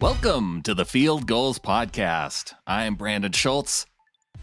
Welcome 0.00 0.62
to 0.62 0.74
the 0.74 0.84
Field 0.84 1.26
Gulls 1.26 1.58
Podcast. 1.58 2.54
I 2.68 2.84
am 2.84 2.94
Brandon 2.94 3.32
Schultz. 3.32 3.84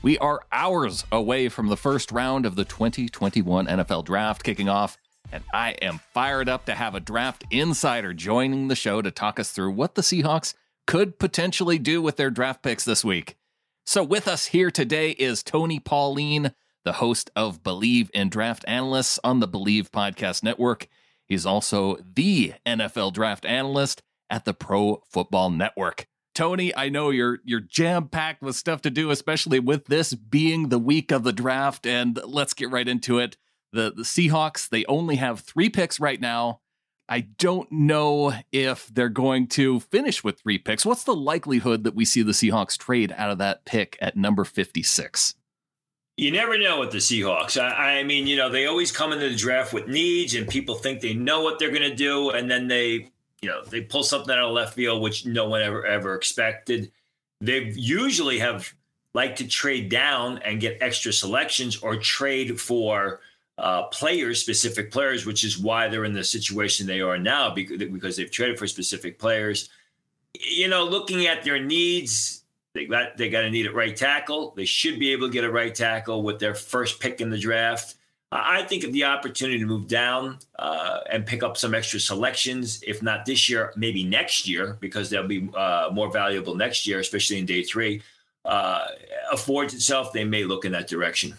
We 0.01 0.17
are 0.17 0.41
hours 0.51 1.05
away 1.13 1.47
from 1.47 1.69
the 1.69 1.77
first 1.77 2.11
round 2.11 2.45
of 2.45 2.57
the 2.57 2.65
2021 2.65 3.65
NFL 3.65 4.03
Draft 4.03 4.43
kicking 4.43 4.67
off, 4.67 4.97
and 5.31 5.45
I 5.53 5.71
am 5.81 6.01
fired 6.13 6.49
up 6.49 6.65
to 6.65 6.75
have 6.75 6.93
a 6.93 6.99
draft 6.99 7.45
insider 7.51 8.13
joining 8.13 8.67
the 8.67 8.75
show 8.75 9.01
to 9.01 9.11
talk 9.11 9.39
us 9.39 9.51
through 9.51 9.71
what 9.71 9.95
the 9.95 10.01
Seahawks 10.01 10.55
could 10.87 11.19
potentially 11.19 11.79
do 11.79 12.01
with 12.01 12.17
their 12.17 12.29
draft 12.29 12.61
picks 12.61 12.83
this 12.83 13.05
week. 13.05 13.37
So, 13.85 14.03
with 14.03 14.27
us 14.27 14.47
here 14.47 14.71
today 14.71 15.11
is 15.11 15.41
Tony 15.41 15.79
Pauline, 15.79 16.51
the 16.83 16.93
host 16.93 17.31
of 17.33 17.63
Believe 17.63 18.11
in 18.13 18.27
Draft 18.27 18.65
Analysts 18.67 19.21
on 19.23 19.39
the 19.39 19.47
Believe 19.47 19.89
Podcast 19.89 20.43
Network. 20.43 20.89
He's 21.25 21.45
also 21.45 21.95
the 22.13 22.55
NFL 22.65 23.13
draft 23.13 23.45
analyst 23.45 24.01
at 24.35 24.43
the 24.43 24.53
Pro 24.53 25.01
Football 25.09 25.49
Network. 25.49 26.07
Tony, 26.35 26.75
I 26.75 26.89
know 26.89 27.09
you're 27.09 27.39
you're 27.45 27.61
jam 27.61 28.09
packed 28.09 28.41
with 28.41 28.57
stuff 28.57 28.81
to 28.81 28.89
do, 28.89 29.09
especially 29.09 29.61
with 29.61 29.85
this 29.85 30.13
being 30.13 30.67
the 30.67 30.77
week 30.77 31.13
of 31.13 31.23
the 31.23 31.31
draft. 31.31 31.87
And 31.87 32.19
let's 32.25 32.53
get 32.53 32.69
right 32.69 32.87
into 32.87 33.17
it. 33.17 33.37
The 33.71 33.93
the 33.95 34.03
Seahawks 34.03 34.67
they 34.67 34.83
only 34.85 35.15
have 35.15 35.39
three 35.39 35.69
picks 35.69 36.01
right 36.01 36.19
now. 36.19 36.59
I 37.07 37.21
don't 37.21 37.71
know 37.71 38.33
if 38.51 38.87
they're 38.87 39.09
going 39.09 39.47
to 39.49 39.79
finish 39.79 40.23
with 40.23 40.39
three 40.39 40.57
picks. 40.57 40.85
What's 40.85 41.03
the 41.03 41.15
likelihood 41.15 41.85
that 41.85 41.95
we 41.95 42.03
see 42.03 42.21
the 42.21 42.31
Seahawks 42.33 42.77
trade 42.77 43.13
out 43.15 43.29
of 43.31 43.37
that 43.37 43.63
pick 43.63 43.97
at 44.01 44.17
number 44.17 44.43
fifty 44.43 44.83
six? 44.83 45.35
You 46.17 46.31
never 46.31 46.57
know 46.57 46.81
with 46.81 46.91
the 46.91 46.97
Seahawks. 46.97 47.61
I, 47.61 47.99
I, 47.99 48.03
mean, 48.03 48.25
you 48.25 48.37
know, 48.37 48.49
they 48.49 48.65
always 48.65 48.91
come 48.91 49.11
into 49.11 49.29
the 49.29 49.35
draft 49.35 49.73
with 49.73 49.87
needs, 49.87 50.33
and 50.33 50.47
people 50.47 50.75
think 50.75 51.01
they 51.01 51.13
know 51.13 51.41
what 51.41 51.59
they're 51.59 51.69
going 51.69 51.89
to 51.89 51.95
do, 51.95 52.29
and 52.29 52.49
then 52.49 52.67
they 52.67 53.11
you 53.41 53.49
know 53.49 53.63
they 53.65 53.81
pull 53.81 54.03
something 54.03 54.31
out 54.31 54.39
of 54.39 54.51
left 54.51 54.73
field 54.73 55.01
which 55.01 55.25
no 55.25 55.47
one 55.47 55.61
ever 55.61 55.85
ever 55.85 56.15
expected. 56.15 56.91
They 57.41 57.71
usually 57.75 58.39
have 58.39 58.73
like 59.13 59.35
to 59.37 59.47
trade 59.47 59.89
down 59.89 60.39
and 60.39 60.59
get 60.59 60.77
extra 60.81 61.13
selections 61.13 61.77
or 61.77 61.95
trade 61.95 62.59
for 62.59 63.21
uh, 63.57 63.83
players, 63.83 64.41
specific 64.41 64.91
players, 64.91 65.25
which 65.25 65.43
is 65.43 65.57
why 65.57 65.87
they're 65.87 66.03
in 66.03 66.13
the 66.13 66.23
situation 66.23 66.85
they 66.85 66.99
are 66.99 67.17
now 67.17 67.49
because, 67.49 67.77
because 67.77 68.17
they've 68.17 68.31
traded 68.31 68.59
for 68.59 68.67
specific 68.67 69.17
players. 69.17 69.69
You 70.33 70.67
know, 70.67 70.83
looking 70.83 71.27
at 71.27 71.43
their 71.43 71.63
needs, 71.63 72.43
they 72.73 72.85
got 72.85 73.15
they 73.15 73.29
got 73.29 73.41
to 73.41 73.49
need 73.49 73.67
a 73.67 73.71
right 73.71 73.95
tackle. 73.95 74.53
They 74.55 74.65
should 74.65 74.99
be 74.99 75.13
able 75.13 75.27
to 75.27 75.33
get 75.33 75.45
a 75.45 75.51
right 75.51 75.73
tackle 75.73 76.23
with 76.23 76.39
their 76.39 76.53
first 76.53 76.99
pick 76.99 77.21
in 77.21 77.29
the 77.29 77.37
draft. 77.37 77.95
I 78.43 78.63
think 78.63 78.83
of 78.83 78.91
the 78.91 79.03
opportunity 79.05 79.59
to 79.59 79.65
move 79.65 79.87
down 79.87 80.39
uh, 80.57 80.99
and 81.11 81.25
pick 81.25 81.43
up 81.43 81.57
some 81.57 81.75
extra 81.75 81.99
selections, 81.99 82.81
if 82.85 83.01
not 83.01 83.25
this 83.25 83.49
year, 83.49 83.71
maybe 83.75 84.03
next 84.03 84.47
year, 84.47 84.77
because 84.79 85.09
they'll 85.09 85.27
be 85.27 85.49
uh, 85.55 85.89
more 85.91 86.11
valuable 86.11 86.55
next 86.55 86.87
year, 86.87 86.99
especially 86.99 87.37
in 87.37 87.45
day 87.45 87.63
three, 87.63 88.01
uh, 88.43 88.85
affords 89.31 89.73
itself, 89.73 90.11
they 90.11 90.23
may 90.23 90.43
look 90.43 90.65
in 90.65 90.71
that 90.71 90.87
direction. 90.87 91.35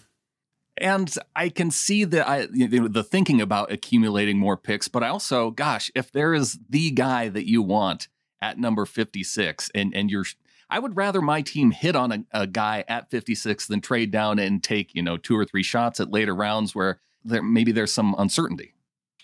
And 0.78 1.12
I 1.34 1.48
can 1.48 1.70
see 1.70 2.04
the 2.04 2.28
I, 2.28 2.46
the 2.46 3.02
thinking 3.02 3.40
about 3.40 3.72
accumulating 3.72 4.38
more 4.38 4.56
picks, 4.56 4.88
but 4.88 5.02
I 5.02 5.08
also, 5.08 5.50
gosh, 5.50 5.90
if 5.94 6.12
there 6.12 6.34
is 6.34 6.58
the 6.68 6.90
guy 6.90 7.28
that 7.30 7.48
you 7.48 7.62
want 7.62 8.08
at 8.42 8.58
number 8.58 8.84
fifty 8.84 9.24
six, 9.24 9.70
and 9.74 9.94
and 9.94 10.10
you're 10.10 10.26
I 10.68 10.78
would 10.78 10.96
rather 10.96 11.20
my 11.20 11.42
team 11.42 11.70
hit 11.70 11.94
on 11.94 12.12
a, 12.12 12.24
a, 12.32 12.46
guy 12.46 12.84
at 12.88 13.10
56 13.10 13.66
than 13.66 13.80
trade 13.80 14.10
down 14.10 14.38
and 14.38 14.62
take, 14.62 14.94
you 14.94 15.02
know, 15.02 15.16
two 15.16 15.36
or 15.36 15.44
three 15.44 15.62
shots 15.62 16.00
at 16.00 16.10
later 16.10 16.34
rounds 16.34 16.74
where 16.74 17.00
there 17.24 17.42
maybe 17.42 17.72
there's 17.72 17.92
some 17.92 18.14
uncertainty. 18.18 18.74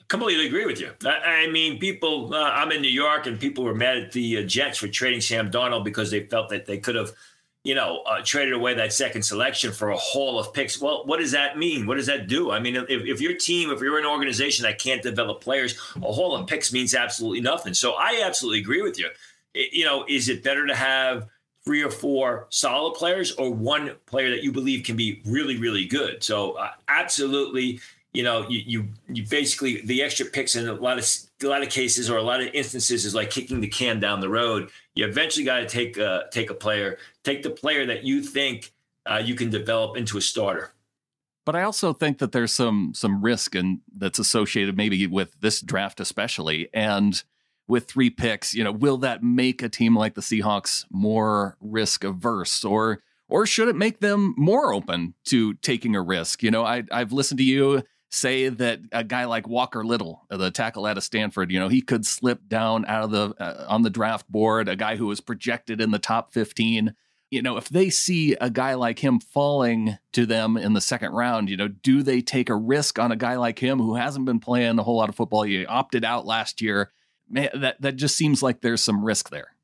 Completely 0.09 0.47
agree 0.47 0.67
with 0.67 0.81
you. 0.81 0.91
I, 1.05 1.45
I 1.45 1.51
mean, 1.51 1.79
people, 1.79 2.35
uh, 2.35 2.51
I'm 2.51 2.71
in 2.71 2.83
New 2.83 2.89
York 2.89 3.27
and 3.27 3.41
people 3.41 3.65
were 3.65 3.75
mad 3.75 3.99
at 3.99 4.13
the 4.13 4.39
uh, 4.39 4.43
Jets 4.43 4.79
for 4.79 4.89
trading 4.89 5.21
Sam 5.21 5.51
Darnold 5.51 5.85
because 5.85 6.11
they 6.11 6.27
felt 6.27 6.51
that 6.51 6.67
they 6.67 6.79
could 6.79 6.95
have, 6.95 7.13
you 7.65 7.75
know, 7.75 8.03
uh, 8.03 8.21
traded 8.23 8.53
away 8.53 8.75
that 8.75 8.93
second 8.93 9.23
selection 9.23 9.73
for 9.73 9.91
a 9.91 9.97
haul 9.97 10.39
of 10.39 10.53
picks. 10.53 10.81
Well, 10.81 11.07
what 11.07 11.19
does 11.19 11.33
that 11.33 11.57
mean? 11.57 11.87
What 11.87 11.97
does 11.97 12.07
that 12.07 12.29
do? 12.29 12.51
I 12.51 12.61
mean, 12.61 12.77
if, 12.77 12.87
if 12.89 13.21
your 13.21 13.35
team, 13.35 13.71
if 13.71 13.81
you're 13.81 13.99
an 13.99 14.07
organization 14.07 14.65
that 14.65 14.79
can't 14.79 15.03
develop 15.03 15.41
players, 15.41 15.77
a 15.97 16.13
haul 16.13 16.37
of 16.37 16.47
picks 16.47 16.73
means 16.73 16.95
absolutely 16.95 17.41
nothing. 17.41 17.75
So 17.75 17.95
I 17.95 18.23
absolutely 18.25 18.61
agree 18.61 18.83
with 18.83 18.99
you 18.99 19.09
you 19.55 19.85
know, 19.85 20.05
is 20.09 20.29
it 20.29 20.43
better 20.43 20.67
to 20.67 20.75
have 20.75 21.29
three 21.65 21.83
or 21.83 21.91
four 21.91 22.47
solid 22.51 22.95
players 22.95 23.33
or 23.33 23.53
one 23.53 23.95
player 24.07 24.31
that 24.31 24.43
you 24.43 24.53
believe 24.53 24.85
can 24.85 24.97
be 24.97 25.23
really, 25.25 25.59
really 25.59 25.87
good? 25.87 26.23
So, 26.23 26.53
uh, 26.53 26.71
absolutely, 26.89 27.81
you 28.13 28.23
know, 28.23 28.47
you, 28.49 28.63
you 28.67 28.89
you 29.09 29.27
basically 29.27 29.81
the 29.83 30.03
extra 30.03 30.27
picks 30.27 30.55
in 30.55 30.69
a 30.69 30.75
lot 30.75 30.99
of 30.99 31.09
a 31.43 31.47
lot 31.47 31.63
of 31.63 31.71
cases 31.71 32.11
or 32.11 32.19
a 32.19 32.23
lot 32.23 32.41
of 32.41 32.49
instances 32.53 33.05
is 33.05 33.15
like 33.15 33.31
kicking 33.31 33.61
the 33.61 33.69
can 33.69 34.01
down 34.01 34.21
the 34.21 34.29
road. 34.29 34.71
You 34.95 35.07
eventually 35.07 35.45
got 35.45 35.61
to 35.61 35.67
take 35.67 35.97
a, 35.97 36.25
take 36.31 36.51
a 36.51 36.55
player, 36.55 36.99
take 37.25 37.43
the 37.43 37.51
player 37.51 37.87
that 37.87 38.05
you 38.05 38.23
think 38.23 38.73
uh, 39.07 39.23
you 39.25 39.35
can 39.35 39.51
develop 39.51 39.97
into 39.97 40.19
a 40.19 40.21
starter. 40.21 40.73
But 41.45 41.57
I 41.57 41.63
also 41.63 41.93
think 41.93 42.19
that 42.19 42.33
there's 42.33 42.53
some 42.53 42.93
some 42.95 43.23
risk 43.23 43.55
and 43.55 43.81
that's 43.97 44.19
associated 44.19 44.77
maybe 44.77 45.07
with 45.07 45.41
this 45.41 45.61
draft 45.61 45.99
especially 45.99 46.69
and 46.73 47.23
with 47.69 47.87
three 47.87 48.11
picks, 48.11 48.55
you 48.55 48.65
know, 48.65 48.73
will 48.73 48.99
that 48.99 49.23
make 49.23 49.63
a 49.63 49.69
team 49.69 49.97
like 49.97 50.15
the 50.15 50.21
Seahawks 50.21 50.85
more 50.91 51.57
risk 51.61 52.05
averse 52.05 52.65
or 52.65 53.01
or 53.29 53.47
should 53.47 53.69
it 53.69 53.77
make 53.77 54.01
them 54.01 54.35
more 54.37 54.75
open 54.75 55.15
to 55.25 55.55
taking 55.55 55.97
a 55.97 56.03
risk? 56.03 56.43
You 56.43 56.51
know, 56.51 56.65
I 56.65 56.85
I've 56.91 57.13
listened 57.13 57.39
to 57.39 57.45
you 57.45 57.83
say 58.13 58.51
that 58.51 58.81
a 58.93 59.03
guy 59.03 59.25
like 59.25 59.49
Walker 59.49 59.85
Little, 59.85 60.27
the 60.29 60.51
tackle 60.51 60.85
out 60.85 60.99
of 60.99 61.03
Stanford, 61.03 61.51
you 61.51 61.59
know, 61.59 61.69
he 61.69 61.81
could 61.81 62.05
slip 62.05 62.47
down 62.47 62.85
out 62.85 63.05
of 63.05 63.11
the 63.11 63.35
uh, 63.43 63.65
on 63.69 63.83
the 63.83 63.91
draft 63.91 64.31
board, 64.31 64.69
a 64.69 64.77
guy 64.77 64.97
who 64.97 65.07
was 65.07 65.21
projected 65.21 65.81
in 65.81 65.91
the 65.91 65.99
top 65.99 66.33
15. 66.33 66.95
You 67.31 67.41
know, 67.41 67.57
if 67.57 67.71
they 67.71 67.89
see 67.89 68.35
a 68.35 68.51
guy 68.51 68.75
like 68.75 68.99
him 68.99 69.19
falling 69.19 69.97
to 70.13 70.27
them 70.27 70.59
in 70.59 70.75
the 70.75 70.83
second 70.83 71.13
round, 71.13 71.49
you 71.49 71.57
know, 71.57 71.69
do 71.69 72.03
they 72.03 72.21
take 72.21 72.51
a 72.51 72.55
risk 72.55 72.99
on 72.99 73.11
a 73.11 73.17
guy 73.17 73.37
like 73.37 73.59
him 73.59 73.79
who 73.79 73.95
hasn't 73.95 74.27
been 74.27 74.41
playing 74.41 74.79
a 74.79 74.83
whole 74.83 74.97
lot 74.97 75.09
of 75.09 75.15
football? 75.15 75.45
He 75.45 75.65
opted 75.65 76.05
out 76.05 76.27
last 76.27 76.61
year 76.61 76.93
that 77.33 77.77
that 77.81 77.97
just 77.97 78.17
seems 78.17 78.43
like 78.43 78.61
there's 78.61 78.83
some 78.83 79.05
risk 79.05 79.31
there. 79.31 79.55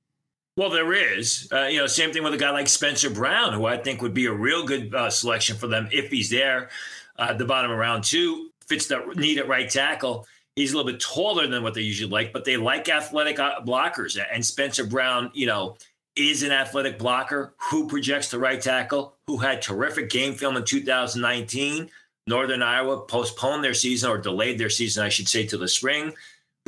Well, 0.57 0.71
there 0.71 0.93
is. 0.93 1.49
Uh, 1.53 1.67
you 1.67 1.79
know, 1.79 1.87
same 1.87 2.13
thing 2.13 2.25
with 2.25 2.35
a 2.35 2.39
guy 2.39 2.51
like 2.51 2.69
Spencer 2.69 3.11
Brown, 3.11 3.53
who 3.53 3.67
I 3.67 3.77
think 3.77 4.03
would 4.03 4.15
be 4.15 4.27
a 4.27 4.33
real 4.33 4.67
good 4.67 4.93
uh, 4.93 5.09
selection 5.09 5.57
for 5.57 5.69
them 5.69 5.89
if 5.93 6.11
he's 6.11 6.31
there 6.31 6.71
uh, 7.17 7.29
at 7.31 7.39
the 7.39 7.45
bottom 7.45 7.71
of 7.71 7.79
round 7.79 8.03
two. 8.03 8.51
Fits 8.67 8.87
the 8.87 8.99
need 9.15 9.39
at 9.39 9.47
right 9.47 9.71
tackle. 9.71 10.27
He's 10.57 10.73
a 10.73 10.77
little 10.77 10.91
bit 10.91 11.01
taller 11.01 11.47
than 11.47 11.63
what 11.63 11.75
they 11.75 11.83
usually 11.83 12.11
like, 12.11 12.33
but 12.33 12.45
they 12.45 12.57
like 12.57 12.89
athletic 12.89 13.39
uh, 13.39 13.61
blockers. 13.61 14.19
And 14.33 14.45
Spencer 14.45 14.85
Brown, 14.85 15.31
you 15.33 15.47
know, 15.47 15.77
is 16.17 16.43
an 16.43 16.51
athletic 16.51 16.99
blocker 16.99 17.55
who 17.71 17.87
projects 17.87 18.29
the 18.31 18.41
right 18.41 18.61
tackle, 18.61 19.15
who 19.29 19.37
had 19.37 19.63
terrific 19.63 20.11
game 20.11 20.35
film 20.35 20.57
in 20.57 20.65
2019. 20.65 21.89
Northern 22.27 22.63
Iowa 22.63 23.03
postponed 23.03 23.63
their 23.63 23.75
season 23.75 24.11
or 24.11 24.19
delayed 24.19 24.59
their 24.59 24.71
season, 24.71 25.05
I 25.05 25.09
should 25.09 25.29
say, 25.29 25.47
to 25.47 25.57
the 25.57 25.69
spring. 25.69 26.13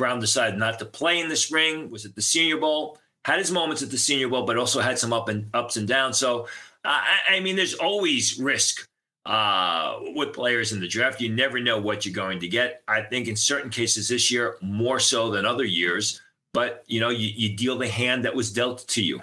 Brown 0.01 0.19
decided 0.19 0.57
not 0.57 0.79
to 0.79 0.85
play 0.85 1.19
in 1.19 1.29
the 1.29 1.35
spring, 1.35 1.91
was 1.91 2.05
at 2.05 2.15
the 2.15 2.23
Senior 2.23 2.57
Bowl, 2.57 2.97
had 3.23 3.37
his 3.37 3.51
moments 3.51 3.83
at 3.83 3.91
the 3.91 3.99
Senior 3.99 4.29
Bowl, 4.29 4.47
but 4.47 4.57
also 4.57 4.79
had 4.79 4.97
some 4.97 5.13
up 5.13 5.29
and 5.29 5.47
ups 5.53 5.77
and 5.77 5.87
downs. 5.87 6.17
So, 6.17 6.47
I, 6.83 7.19
I 7.29 7.39
mean, 7.39 7.55
there's 7.55 7.75
always 7.75 8.39
risk 8.39 8.87
uh, 9.27 9.97
with 10.15 10.33
players 10.33 10.71
in 10.71 10.79
the 10.79 10.87
draft. 10.87 11.21
You 11.21 11.29
never 11.29 11.59
know 11.59 11.79
what 11.79 12.03
you're 12.03 12.15
going 12.15 12.39
to 12.39 12.47
get. 12.47 12.81
I 12.87 13.03
think 13.03 13.27
in 13.27 13.35
certain 13.35 13.69
cases 13.69 14.09
this 14.09 14.31
year, 14.31 14.57
more 14.59 14.97
so 14.97 15.29
than 15.29 15.45
other 15.45 15.65
years, 15.65 16.19
but 16.51 16.83
you 16.87 16.99
know, 16.99 17.09
you, 17.09 17.31
you 17.35 17.55
deal 17.55 17.77
the 17.77 17.87
hand 17.87 18.25
that 18.25 18.33
was 18.33 18.51
dealt 18.51 18.87
to 18.87 19.03
you. 19.03 19.21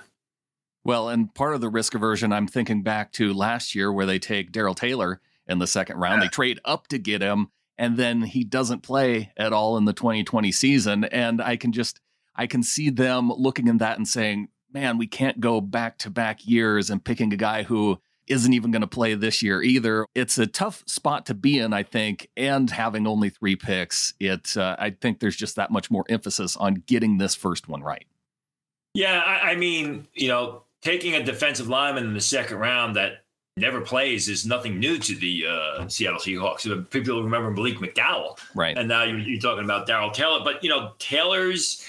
Well, 0.84 1.08
and 1.08 1.34
part 1.34 1.56
of 1.56 1.60
the 1.60 1.68
risk 1.68 1.96
aversion, 1.96 2.32
I'm 2.32 2.46
thinking 2.46 2.82
back 2.82 3.10
to 3.14 3.34
last 3.34 3.74
year 3.74 3.92
where 3.92 4.06
they 4.06 4.20
take 4.20 4.52
Darrell 4.52 4.76
Taylor 4.76 5.20
in 5.48 5.58
the 5.58 5.66
second 5.66 5.96
round. 5.96 6.22
Yeah. 6.22 6.28
They 6.28 6.30
trade 6.30 6.60
up 6.64 6.86
to 6.86 6.98
get 6.98 7.20
him 7.20 7.48
and 7.78 7.96
then 7.96 8.22
he 8.22 8.44
doesn't 8.44 8.82
play 8.82 9.32
at 9.36 9.52
all 9.52 9.76
in 9.76 9.84
the 9.84 9.92
2020 9.92 10.52
season. 10.52 11.04
And 11.04 11.40
i 11.40 11.56
can 11.56 11.72
just 11.72 12.00
i 12.34 12.46
can 12.46 12.62
see 12.62 12.90
them 12.90 13.30
looking 13.30 13.68
at 13.68 13.78
that 13.78 13.96
and 13.96 14.06
saying 14.06 14.48
man 14.72 14.98
we 14.98 15.06
can't 15.06 15.40
go 15.40 15.60
back 15.60 15.98
to 15.98 16.10
back 16.10 16.46
years 16.46 16.90
and 16.90 17.04
picking 17.04 17.32
a 17.32 17.36
guy 17.36 17.62
who 17.62 17.98
isn't 18.26 18.52
even 18.52 18.70
going 18.70 18.82
to 18.82 18.86
play 18.86 19.14
this 19.14 19.42
year 19.42 19.62
either. 19.62 20.04
It's 20.14 20.36
a 20.36 20.46
tough 20.46 20.84
spot 20.86 21.26
to 21.26 21.34
be 21.34 21.58
in 21.58 21.72
i 21.72 21.82
think 21.82 22.28
and 22.36 22.70
having 22.70 23.06
only 23.06 23.30
three 23.30 23.56
picks 23.56 24.14
it 24.20 24.56
uh, 24.56 24.76
i 24.78 24.90
think 24.90 25.20
there's 25.20 25.36
just 25.36 25.56
that 25.56 25.70
much 25.70 25.90
more 25.90 26.04
emphasis 26.08 26.56
on 26.56 26.82
getting 26.86 27.18
this 27.18 27.34
first 27.34 27.68
one 27.68 27.82
right. 27.82 28.06
Yeah 28.94 29.22
I, 29.24 29.52
I 29.52 29.56
mean 29.56 30.06
you 30.14 30.28
know 30.28 30.62
taking 30.82 31.14
a 31.14 31.22
defensive 31.22 31.68
lineman 31.68 32.04
in 32.04 32.14
the 32.14 32.20
second 32.20 32.58
round 32.58 32.96
that 32.96 33.24
never 33.58 33.80
plays 33.80 34.28
is 34.28 34.46
nothing 34.46 34.78
new 34.78 34.98
to 34.98 35.14
the 35.14 35.44
uh, 35.46 35.88
Seattle 35.88 36.18
Seahawks. 36.18 36.90
People 36.90 37.22
remember 37.22 37.50
Malik 37.50 37.78
McDowell, 37.78 38.38
right? 38.54 38.76
And 38.76 38.88
now 38.88 39.04
you're, 39.04 39.18
you're 39.18 39.40
talking 39.40 39.64
about 39.64 39.86
Darrell 39.86 40.10
Taylor. 40.10 40.40
But 40.44 40.62
you 40.62 40.70
know, 40.70 40.92
Taylor's 40.98 41.84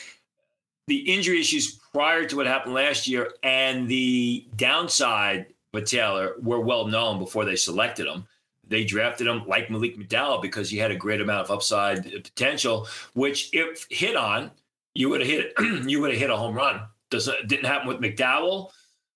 the 0.87 0.97
injury 0.97 1.39
issues 1.39 1.79
prior 1.93 2.25
to 2.25 2.35
what 2.35 2.47
happened 2.47 2.73
last 2.73 3.07
year 3.07 3.31
and 3.43 3.87
the 3.87 4.47
downside 4.55 5.47
with 5.71 5.85
Taylor 5.85 6.35
were 6.41 6.59
well 6.59 6.87
known 6.87 7.19
before 7.19 7.45
they 7.45 7.55
selected 7.55 8.07
him. 8.07 8.25
They 8.67 8.83
drafted 8.83 9.27
him 9.27 9.47
like 9.47 9.69
Malik 9.69 9.97
McDowell 9.97 10.41
because 10.41 10.69
he 10.69 10.77
had 10.77 10.91
a 10.91 10.95
great 10.95 11.21
amount 11.21 11.45
of 11.45 11.51
upside 11.51 12.03
potential, 12.23 12.87
which 13.13 13.49
if 13.53 13.87
hit 13.89 14.15
on, 14.15 14.51
you 14.93 15.09
would 15.09 15.21
have 15.21 15.29
hit 15.29 15.53
you 15.87 16.01
would 16.01 16.11
have 16.11 16.19
hit 16.19 16.29
a 16.29 16.37
home 16.37 16.55
run 16.55 16.81
doesn't 17.09 17.47
didn't 17.47 17.65
happen 17.65 17.87
with 17.87 17.99
McDowell. 17.99 18.71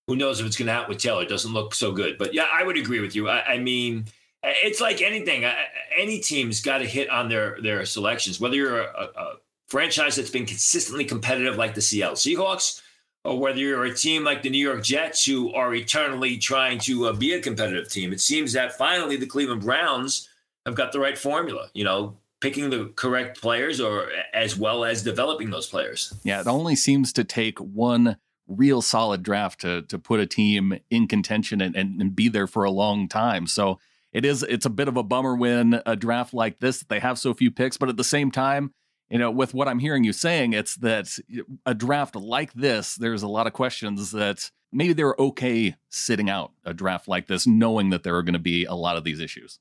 Who 0.08 0.16
knows 0.16 0.40
if 0.40 0.46
it's 0.46 0.58
going 0.58 0.68
to 0.68 0.74
happen 0.74 0.90
with 0.90 1.02
Taylor? 1.02 1.24
It 1.24 1.30
doesn't 1.30 1.54
look 1.54 1.74
so 1.74 1.92
good. 1.92 2.18
But 2.18 2.34
yeah, 2.34 2.48
I 2.52 2.64
would 2.64 2.78
agree 2.78 3.00
with 3.00 3.16
you. 3.16 3.30
I, 3.30 3.54
I 3.54 3.58
mean, 3.58 4.06
it's 4.44 4.82
like 4.82 5.02
anything. 5.02 5.46
Any 5.98 6.20
team's 6.20 6.62
got 6.62 6.80
to 6.80 6.86
hit 6.86 7.10
on 7.10 7.30
their 7.30 7.58
their 7.62 7.86
selections. 7.86 8.40
Whether 8.40 8.56
you're 8.56 8.82
a, 8.82 9.10
a 9.16 9.34
franchise 9.68 10.16
that's 10.16 10.30
been 10.30 10.46
consistently 10.46 11.06
competitive 11.06 11.56
like 11.56 11.74
the 11.74 11.82
Seattle 11.82 12.16
Seahawks, 12.16 12.82
or 13.24 13.40
whether 13.40 13.60
you're 13.60 13.86
a 13.86 13.94
team 13.94 14.24
like 14.24 14.42
the 14.42 14.50
New 14.50 14.66
York 14.66 14.84
Jets 14.84 15.26
who 15.26 15.54
are 15.54 15.74
eternally 15.74 16.38
trying 16.38 16.80
to 16.80 17.08
uh, 17.08 17.14
be 17.14 17.34
a 17.34 17.42
competitive 17.42 17.90
team. 17.90 18.12
It 18.12 18.20
seems 18.20 18.52
that 18.54 18.78
finally 18.78 19.16
the 19.16 19.26
Cleveland 19.26 19.62
Browns 19.62 20.28
have 20.66 20.76
got 20.76 20.92
the 20.92 21.00
right 21.00 21.18
formula. 21.18 21.70
You 21.74 21.86
know, 21.86 22.18
picking 22.42 22.70
the 22.70 22.92
correct 22.98 23.42
players 23.42 23.80
or 23.80 24.10
as 24.34 24.58
well 24.58 24.84
as 24.84 25.02
developing 25.02 25.50
those 25.50 25.68
players. 25.68 26.14
Yeah, 26.24 26.42
it 26.42 26.48
only 26.48 26.76
seems 26.76 27.14
to 27.14 27.24
take 27.24 27.58
one 27.60 28.18
real 28.48 28.82
solid 28.82 29.24
draft 29.24 29.62
to 29.62 29.84
to 29.84 29.98
put 29.98 30.20
a 30.20 30.26
team 30.26 30.80
in 30.90 31.08
contention 31.08 31.62
and, 31.62 31.76
and, 31.76 32.02
and 32.02 32.16
be 32.16 32.28
there 32.28 32.48
for 32.48 32.64
a 32.64 32.72
long 32.72 33.08
time. 33.08 33.48
So 33.48 33.80
it 34.12 34.26
is 34.26 34.44
it's 34.44 34.66
a 34.66 34.70
bit 34.70 34.88
of 34.88 34.98
a 34.98 35.04
bummer 35.04 35.36
when 35.36 35.82
a 35.86 35.96
draft 35.96 36.34
like 36.34 36.60
this 36.60 36.82
they 36.82 37.00
have 37.00 37.18
so 37.18 37.34
few 37.34 37.52
picks, 37.52 37.78
but 37.78 37.90
at 37.90 37.98
the 37.98 38.04
same 38.04 38.32
time, 38.32 38.74
you 39.10 39.20
know, 39.20 39.32
with 39.32 39.54
what 39.54 39.68
I'm 39.68 39.80
hearing 39.80 40.04
you 40.04 40.14
saying, 40.14 40.54
it's 40.54 40.76
that 40.78 41.08
a 41.66 41.74
draft 41.74 42.16
like 42.16 42.54
this, 42.54 42.96
there's 42.96 43.24
a 43.24 43.28
lot 43.28 43.48
of 43.48 43.54
questions 43.54 44.12
that 44.12 44.50
maybe 44.72 44.94
they're 44.94 45.16
okay 45.20 45.76
sitting 45.90 46.30
out 46.30 46.52
a 46.66 46.74
draft 46.74 47.08
like 47.08 47.28
this, 47.28 47.46
knowing 47.46 47.92
that 47.92 48.04
there 48.04 48.16
are 48.16 48.24
going 48.24 48.34
to 48.34 48.40
be 48.40 48.66
a 48.66 48.74
lot 48.74 48.98
of 48.98 49.04
these 49.04 49.20
issues. 49.20 49.60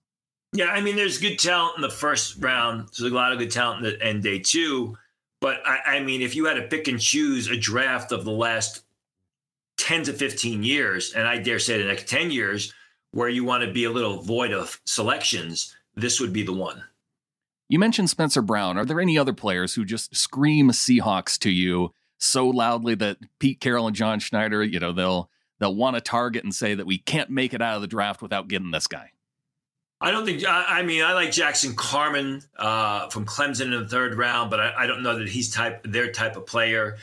Yeah, 0.55 0.67
I 0.67 0.81
mean, 0.81 0.97
there's 0.97 1.19
good 1.19 1.39
talent 1.39 1.77
in 1.77 1.83
the 1.83 1.91
first 1.91 2.37
round. 2.39 2.89
There's 2.89 3.11
a 3.11 3.15
lot 3.15 3.33
of 3.33 3.39
good 3.39 3.51
talent 3.51 3.87
in, 3.87 3.93
the, 3.93 4.09
in 4.09 4.21
day 4.21 4.39
two. 4.39 4.97
But 5.43 5.61
I, 5.67 5.97
I, 5.97 6.01
mean, 6.01 6.23
if 6.23 6.37
you 6.37 6.45
had 6.45 6.55
to 6.55 6.63
pick 6.63 6.87
and 6.87 7.01
choose 7.01 7.49
a 7.49 7.57
draft 7.57 8.13
of 8.13 8.25
the 8.25 8.31
last 8.31 8.85
10 9.79 10.05
to 10.05 10.13
15 10.13 10.63
years, 10.63 11.15
and 11.15 11.27
I 11.27 11.39
dare 11.39 11.59
say 11.59 11.79
the 11.79 11.89
next 11.89 12.09
10 12.09 12.31
years, 12.31 12.73
where 13.11 13.29
you 13.29 13.43
want 13.43 13.65
to 13.65 13.73
be 13.73 13.83
a 13.83 13.91
little 13.91 14.23
void 14.23 14.53
of 14.53 14.81
selections, 14.87 15.75
this 15.97 16.21
would 16.21 16.33
be 16.33 16.45
the 16.45 16.53
one. 16.53 16.85
You 17.69 17.81
mentioned 17.81 18.09
Spencer 18.09 18.41
Brown. 18.41 18.79
Are 18.79 18.85
there 18.85 19.01
any 19.01 19.19
other 19.19 19.33
players 19.33 19.75
who 19.75 19.85
just 19.85 20.15
scream 20.15 20.71
Seahawks 20.71 21.37
to 21.41 21.51
you 21.51 21.93
so 22.19 22.47
loudly 22.47 22.95
that 22.95 23.19
Pete 23.41 23.59
Carroll 23.59 23.89
and 23.89 23.97
John 23.97 24.21
Schneider, 24.21 24.63
you 24.63 24.79
know, 24.79 24.93
they'll 24.93 25.29
they'll 25.59 25.75
want 25.75 25.97
to 25.97 26.01
target 26.01 26.45
and 26.45 26.55
say 26.55 26.77
that 26.77 26.87
we 26.87 26.99
can't 26.99 27.31
make 27.31 27.53
it 27.53 27.61
out 27.61 27.75
of 27.75 27.83
the 27.83 27.89
draft 27.89 28.23
without 28.23 28.47
getting 28.47 28.71
this 28.71 28.87
guy? 28.87 29.11
I 30.03 30.11
don't 30.11 30.25
think. 30.25 30.43
I, 30.47 30.83
mean, 30.83 31.05
I 31.05 31.13
like 31.13 31.31
Jackson 31.31 31.77
Carman 31.77 32.43
uh, 32.57 33.09
from 33.09 33.25
Clemson 33.25 33.67
in 33.67 33.71
the 33.71 33.89
third 33.89 34.19
round, 34.19 34.51
but 34.51 34.59
I, 34.59 34.75
I, 34.79 34.87
don't 34.89 35.01
know 35.01 35.17
that 35.17 35.29
he's 35.29 35.49
type 35.49 35.81
their 35.85 36.11
type 36.11 36.37
of 36.37 36.45
player. 36.45 36.97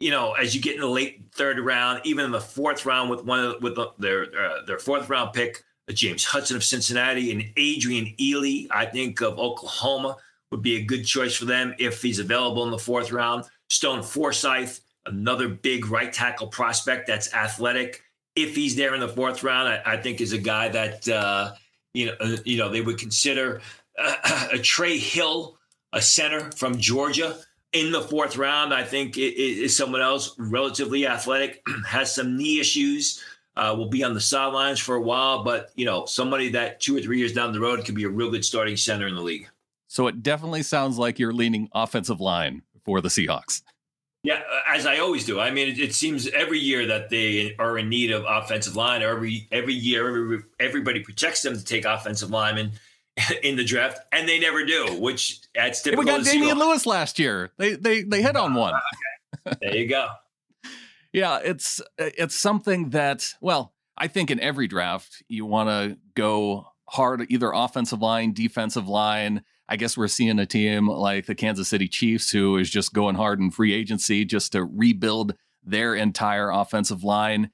You 0.00 0.10
know, 0.10 0.32
as 0.32 0.54
you 0.54 0.60
get 0.60 0.74
in 0.74 0.82
the 0.82 0.86
late 0.86 1.22
third 1.32 1.58
round, 1.58 2.02
even 2.04 2.26
in 2.26 2.30
the 2.30 2.40
fourth 2.40 2.84
round 2.84 3.08
with 3.08 3.24
one 3.24 3.40
of, 3.42 3.62
with 3.62 3.76
the, 3.76 3.92
their 3.98 4.24
uh, 4.38 4.66
their 4.66 4.78
fourth 4.78 5.08
round 5.08 5.32
pick, 5.32 5.64
James 5.88 6.26
Hudson 6.26 6.54
of 6.54 6.62
Cincinnati 6.62 7.32
and 7.32 7.42
Adrian 7.56 8.14
Ealey, 8.20 8.66
I 8.70 8.84
think 8.84 9.22
of 9.22 9.38
Oklahoma 9.38 10.18
would 10.50 10.62
be 10.62 10.76
a 10.76 10.84
good 10.84 11.04
choice 11.04 11.34
for 11.34 11.46
them 11.46 11.74
if 11.78 12.02
he's 12.02 12.18
available 12.18 12.64
in 12.64 12.70
the 12.70 12.78
fourth 12.78 13.12
round. 13.12 13.44
Stone 13.70 14.02
Forsythe, 14.02 14.76
another 15.06 15.48
big 15.48 15.86
right 15.86 16.12
tackle 16.12 16.48
prospect 16.48 17.06
that's 17.06 17.32
athletic. 17.32 18.02
If 18.36 18.54
he's 18.54 18.76
there 18.76 18.94
in 18.94 19.00
the 19.00 19.08
fourth 19.08 19.42
round, 19.42 19.70
I, 19.70 19.94
I 19.94 19.96
think 19.96 20.20
is 20.20 20.34
a 20.34 20.38
guy 20.38 20.68
that. 20.68 21.08
Uh, 21.08 21.54
you 21.94 22.06
know, 22.06 22.14
uh, 22.20 22.36
you 22.44 22.56
know, 22.56 22.68
they 22.68 22.80
would 22.80 22.98
consider 22.98 23.60
uh, 23.98 24.48
a 24.52 24.58
Trey 24.58 24.98
Hill, 24.98 25.58
a 25.92 26.00
center 26.00 26.50
from 26.52 26.78
Georgia, 26.78 27.38
in 27.72 27.90
the 27.90 28.02
fourth 28.02 28.36
round. 28.36 28.72
I 28.72 28.84
think 28.84 29.16
it 29.16 29.34
is 29.38 29.76
someone 29.76 30.00
else 30.00 30.34
relatively 30.38 31.06
athletic, 31.06 31.62
has 31.86 32.14
some 32.14 32.36
knee 32.36 32.60
issues, 32.60 33.22
uh, 33.56 33.74
will 33.76 33.88
be 33.88 34.02
on 34.02 34.14
the 34.14 34.20
sidelines 34.20 34.80
for 34.80 34.94
a 34.94 35.00
while, 35.00 35.44
but 35.44 35.70
you 35.74 35.84
know, 35.84 36.06
somebody 36.06 36.50
that 36.50 36.80
two 36.80 36.96
or 36.96 37.00
three 37.00 37.18
years 37.18 37.32
down 37.32 37.52
the 37.52 37.60
road 37.60 37.84
could 37.84 37.94
be 37.94 38.04
a 38.04 38.08
real 38.08 38.30
good 38.30 38.44
starting 38.44 38.76
center 38.76 39.06
in 39.06 39.14
the 39.14 39.20
league. 39.20 39.48
So 39.88 40.06
it 40.06 40.22
definitely 40.22 40.62
sounds 40.62 40.96
like 40.96 41.18
you're 41.18 41.34
leaning 41.34 41.68
offensive 41.74 42.20
line 42.20 42.62
for 42.84 43.02
the 43.02 43.10
Seahawks. 43.10 43.62
Yeah, 44.24 44.34
uh, 44.34 44.76
as 44.76 44.86
I 44.86 44.98
always 44.98 45.26
do. 45.26 45.40
I 45.40 45.50
mean, 45.50 45.68
it, 45.68 45.80
it, 45.80 45.94
seems 45.94 46.28
every 46.28 46.60
year 46.60 46.86
that 46.86 47.10
they 47.10 47.56
are 47.58 47.76
in 47.76 47.88
need 47.88 48.12
of 48.12 48.24
offensive 48.28 48.76
line. 48.76 49.02
Every 49.02 49.48
every 49.50 49.74
year, 49.74 50.08
every, 50.08 50.44
everybody 50.60 51.00
projects 51.00 51.42
them 51.42 51.56
to 51.56 51.64
take 51.64 51.84
offensive 51.84 52.30
linemen 52.30 52.72
in 53.42 53.56
the 53.56 53.64
draft, 53.64 53.98
and 54.12 54.28
they 54.28 54.38
never 54.38 54.64
do. 54.64 54.96
Which 55.00 55.40
that's 55.54 55.82
typical. 55.82 56.04
we 56.04 56.10
got 56.10 56.24
Damien 56.24 56.56
Lewis 56.58 56.86
last 56.86 57.18
year. 57.18 57.50
They 57.58 57.74
they 57.74 58.02
they 58.02 58.22
hit 58.22 58.36
on 58.36 58.54
one. 58.54 58.74
Ah, 58.74 59.48
okay. 59.48 59.56
There 59.60 59.76
you 59.76 59.88
go. 59.88 60.08
yeah, 61.12 61.40
it's 61.42 61.80
it's 61.98 62.36
something 62.36 62.90
that 62.90 63.34
well, 63.40 63.74
I 63.98 64.06
think 64.06 64.30
in 64.30 64.38
every 64.38 64.68
draft 64.68 65.20
you 65.26 65.46
want 65.46 65.68
to 65.68 65.98
go 66.14 66.68
hard 66.88 67.26
either 67.28 67.50
offensive 67.52 68.00
line, 68.00 68.34
defensive 68.34 68.86
line 68.86 69.42
I 69.68 69.76
guess 69.76 69.96
we're 69.96 70.08
seeing 70.08 70.38
a 70.38 70.46
team 70.46 70.88
like 70.88 71.26
the 71.26 71.34
Kansas 71.34 71.68
City 71.68 71.88
Chiefs 71.88 72.30
who 72.30 72.56
is 72.56 72.70
just 72.70 72.92
going 72.92 73.14
hard 73.14 73.40
in 73.40 73.50
free 73.50 73.72
agency 73.72 74.24
just 74.24 74.52
to 74.52 74.64
rebuild 74.64 75.34
their 75.64 75.94
entire 75.94 76.50
offensive 76.50 77.04
line. 77.04 77.50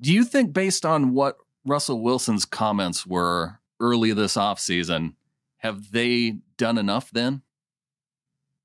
Do 0.00 0.12
you 0.12 0.24
think, 0.24 0.52
based 0.52 0.86
on 0.86 1.12
what 1.12 1.36
Russell 1.64 2.02
Wilson's 2.02 2.44
comments 2.44 3.06
were 3.06 3.60
early 3.78 4.12
this 4.12 4.36
offseason, 4.36 5.14
have 5.58 5.92
they 5.92 6.38
done 6.56 6.78
enough 6.78 7.10
then? 7.10 7.42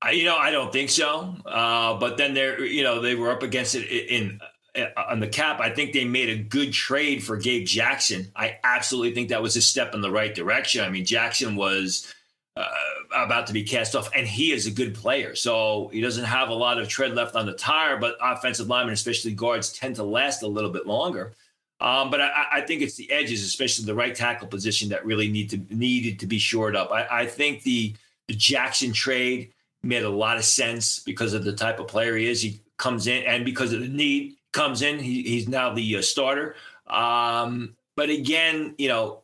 I, 0.00 0.12
you 0.12 0.24
know, 0.24 0.36
I 0.36 0.50
don't 0.50 0.72
think 0.72 0.90
so. 0.90 1.36
Uh, 1.44 1.98
but 1.98 2.16
then 2.16 2.34
they're, 2.34 2.64
you 2.64 2.82
know, 2.82 3.00
they 3.00 3.14
were 3.14 3.30
up 3.30 3.42
against 3.42 3.74
it 3.74 3.86
in, 3.86 4.40
in 4.74 4.86
uh, 4.96 5.02
on 5.08 5.20
the 5.20 5.28
cap. 5.28 5.60
I 5.60 5.70
think 5.70 5.92
they 5.92 6.04
made 6.04 6.28
a 6.28 6.36
good 6.36 6.72
trade 6.72 7.22
for 7.22 7.36
Gabe 7.36 7.66
Jackson. 7.66 8.30
I 8.36 8.58
absolutely 8.64 9.14
think 9.14 9.28
that 9.28 9.42
was 9.42 9.56
a 9.56 9.62
step 9.62 9.94
in 9.94 10.00
the 10.00 10.10
right 10.10 10.34
direction. 10.34 10.84
I 10.84 10.90
mean, 10.90 11.04
Jackson 11.04 11.56
was 11.56 12.12
uh, 12.56 12.68
about 13.14 13.46
to 13.46 13.52
be 13.52 13.62
cast 13.62 13.94
off, 13.94 14.10
and 14.14 14.26
he 14.26 14.52
is 14.52 14.66
a 14.66 14.70
good 14.70 14.94
player. 14.94 15.34
So 15.34 15.88
he 15.92 16.00
doesn't 16.00 16.24
have 16.24 16.48
a 16.48 16.54
lot 16.54 16.78
of 16.78 16.88
tread 16.88 17.14
left 17.14 17.36
on 17.36 17.46
the 17.46 17.52
tire, 17.52 17.98
but 17.98 18.16
offensive 18.20 18.68
linemen, 18.68 18.94
especially 18.94 19.32
guards, 19.32 19.72
tend 19.72 19.96
to 19.96 20.02
last 20.02 20.42
a 20.42 20.46
little 20.46 20.70
bit 20.70 20.86
longer. 20.86 21.34
Um, 21.80 22.10
but 22.10 22.22
I, 22.22 22.46
I, 22.52 22.60
think 22.62 22.80
it's 22.80 22.94
the 22.94 23.10
edges, 23.12 23.44
especially 23.44 23.84
the 23.84 23.94
right 23.94 24.14
tackle 24.14 24.48
position, 24.48 24.88
that 24.88 25.04
really 25.04 25.28
need 25.28 25.50
to 25.50 25.60
needed 25.68 26.18
to 26.20 26.26
be 26.26 26.38
shored 26.38 26.74
up. 26.74 26.90
I, 26.90 27.06
I 27.10 27.26
think 27.26 27.62
the 27.62 27.94
the 28.28 28.34
Jackson 28.34 28.92
trade 28.92 29.52
made 29.82 30.02
a 30.02 30.08
lot 30.08 30.38
of 30.38 30.44
sense 30.44 31.00
because 31.00 31.34
of 31.34 31.44
the 31.44 31.52
type 31.52 31.78
of 31.78 31.88
player 31.88 32.16
he 32.16 32.28
is. 32.28 32.40
He 32.40 32.60
comes 32.78 33.06
in, 33.06 33.24
and 33.24 33.44
because 33.44 33.74
of 33.74 33.80
the 33.80 33.88
need, 33.88 34.36
comes 34.52 34.80
in. 34.80 34.98
He, 34.98 35.22
he's 35.22 35.48
now 35.48 35.74
the 35.74 35.98
uh, 35.98 36.02
starter. 36.02 36.56
Um, 36.86 37.76
but 37.94 38.08
again, 38.08 38.74
you 38.78 38.88
know, 38.88 39.22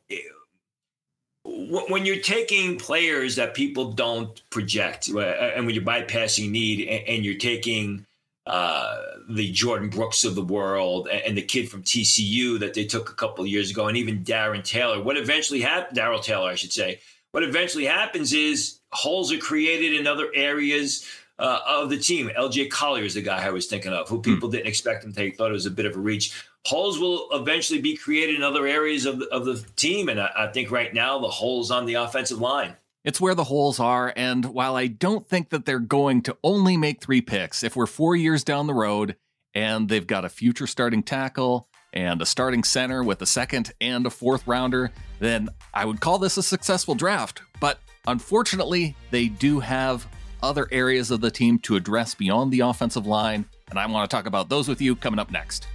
when 1.73 2.05
you're 2.05 2.17
taking 2.17 2.79
players 2.79 3.37
that 3.37 3.55
people 3.55 3.93
don't 3.93 4.43
project, 4.51 5.09
and 5.09 5.67
when 5.67 5.75
you're 5.75 5.85
bypassing 5.85 6.51
need, 6.51 6.87
and 6.89 7.25
you're 7.25 7.39
taking 7.39 8.07
uh, 8.47 8.97
the 9.31 9.53
Jordyn 9.53 9.91
Brooks 9.91 10.25
of 10.25 10.35
the 10.35 10.43
world 10.43 11.09
and 11.09 11.37
the 11.37 11.43
kid 11.43 11.71
from 11.71 11.83
TCU 11.83 12.59
that 12.59 12.75
they 12.75 12.85
took 12.85 13.11
a 13.11 13.15
couple 13.15 13.45
of 13.45 13.51
years 13.51 13.71
ago, 13.71 13.89
and 13.89 13.97
even 13.97 14.25
Darren 14.25 14.65
Taylor. 14.65 15.03
What 15.03 15.17
eventually 15.17 15.61
happened, 15.61 15.97
Darrell 15.97 16.21
Taylor, 16.21 16.51
I 16.51 16.57
should 16.57 16.73
say. 16.73 17.01
What 17.31 17.45
eventually 17.45 17.87
happens 17.87 18.35
is 18.35 18.81
holes 18.93 19.33
are 19.33 19.39
created 19.39 19.95
in 19.95 20.07
other 20.07 20.29
areas 20.35 21.07
uh, 21.39 21.61
of 21.67 21.89
the 21.89 21.97
team. 21.97 22.31
LJ 22.37 22.71
Collier 22.71 23.05
is 23.05 23.15
the 23.15 23.23
guy 23.23 23.47
I 23.47 23.51
was 23.51 23.67
thinking 23.67 23.93
of, 23.93 24.09
who 24.09 24.17
hmm. 24.17 24.23
people 24.23 24.51
didn't 24.51 24.67
expect 24.67 25.05
him 25.05 25.13
to 25.13 25.19
take, 25.19 25.37
thought 25.37 25.51
it 25.51 25.55
was 25.55 25.67
a 25.67 25.71
bit 25.71 25.87
of 25.87 25.97
a 25.97 25.99
reach 25.99 26.45
holes 26.65 26.99
will 26.99 27.29
eventually 27.33 27.81
be 27.81 27.97
created 27.97 28.37
in 28.37 28.43
other 28.43 28.67
areas 28.67 29.07
of 29.07 29.19
the, 29.19 29.27
of 29.27 29.45
the 29.45 29.65
team. 29.77 30.09
And 30.09 30.21
I, 30.21 30.31
I 30.37 30.47
think 30.49 30.71
right 30.71 30.93
now 30.93 31.19
the 31.19 31.29
holes 31.29 31.71
on 31.71 31.87
the 31.87 31.95
offensive 31.95 32.39
line. 32.39 32.77
It's 33.05 33.21
where 33.21 33.35
the 33.35 33.45
holes 33.45 33.81
are. 33.81 34.13
And 34.15 34.45
while 34.45 34.77
I 34.77 34.87
don't 34.87 35.27
think 35.27 35.51
that 35.51 35.65
they're 35.65 35.81
going 35.81 36.23
to 36.23 36.37
only 36.45 36.77
make 36.77 37.01
three 37.01 37.21
picks, 37.21 37.65
if 37.65 37.75
we're 37.75 37.87
four 37.87 38.15
years 38.15 38.45
down 38.45 38.69
the 38.69 38.75
road 38.75 39.17
and 39.55 39.89
they've 39.89 40.07
got 40.07 40.25
a 40.25 40.29
future 40.29 40.69
starting 40.69 41.03
tackle 41.03 41.69
and 41.93 42.23
a 42.23 42.27
starting 42.27 42.63
center 42.63 43.03
with 43.03 43.21
a 43.21 43.27
second 43.27 43.73
and 43.81 44.07
a 44.07 44.11
fourth 44.11 44.47
rounder, 44.47 44.93
then 45.19 45.49
I 45.75 45.85
would 45.85 46.01
call 46.01 46.19
this 46.19 46.37
a 46.37 46.43
successful 46.43 46.95
draft. 46.95 47.43
But 47.61 47.81
unfortunately, 48.07 48.95
they 49.11 49.27
do 49.27 49.59
have 49.59 50.07
other 50.43 50.69
areas 50.71 51.11
of 51.11 51.21
the 51.21 51.31
team 51.31 51.59
to 51.61 51.77
address 51.77 52.15
beyond 52.15 52.53
the 52.53 52.61
offensive 52.61 53.07
line. 53.07 53.47
And 53.71 53.79
I 53.81 53.87
want 53.87 54.09
to 54.09 54.17
talk 54.17 54.27
about 54.27 54.49
those 54.49 54.69
with 54.69 54.81
you 54.81 54.95
coming 54.95 55.19
up 55.19 55.33
next. 55.33 55.67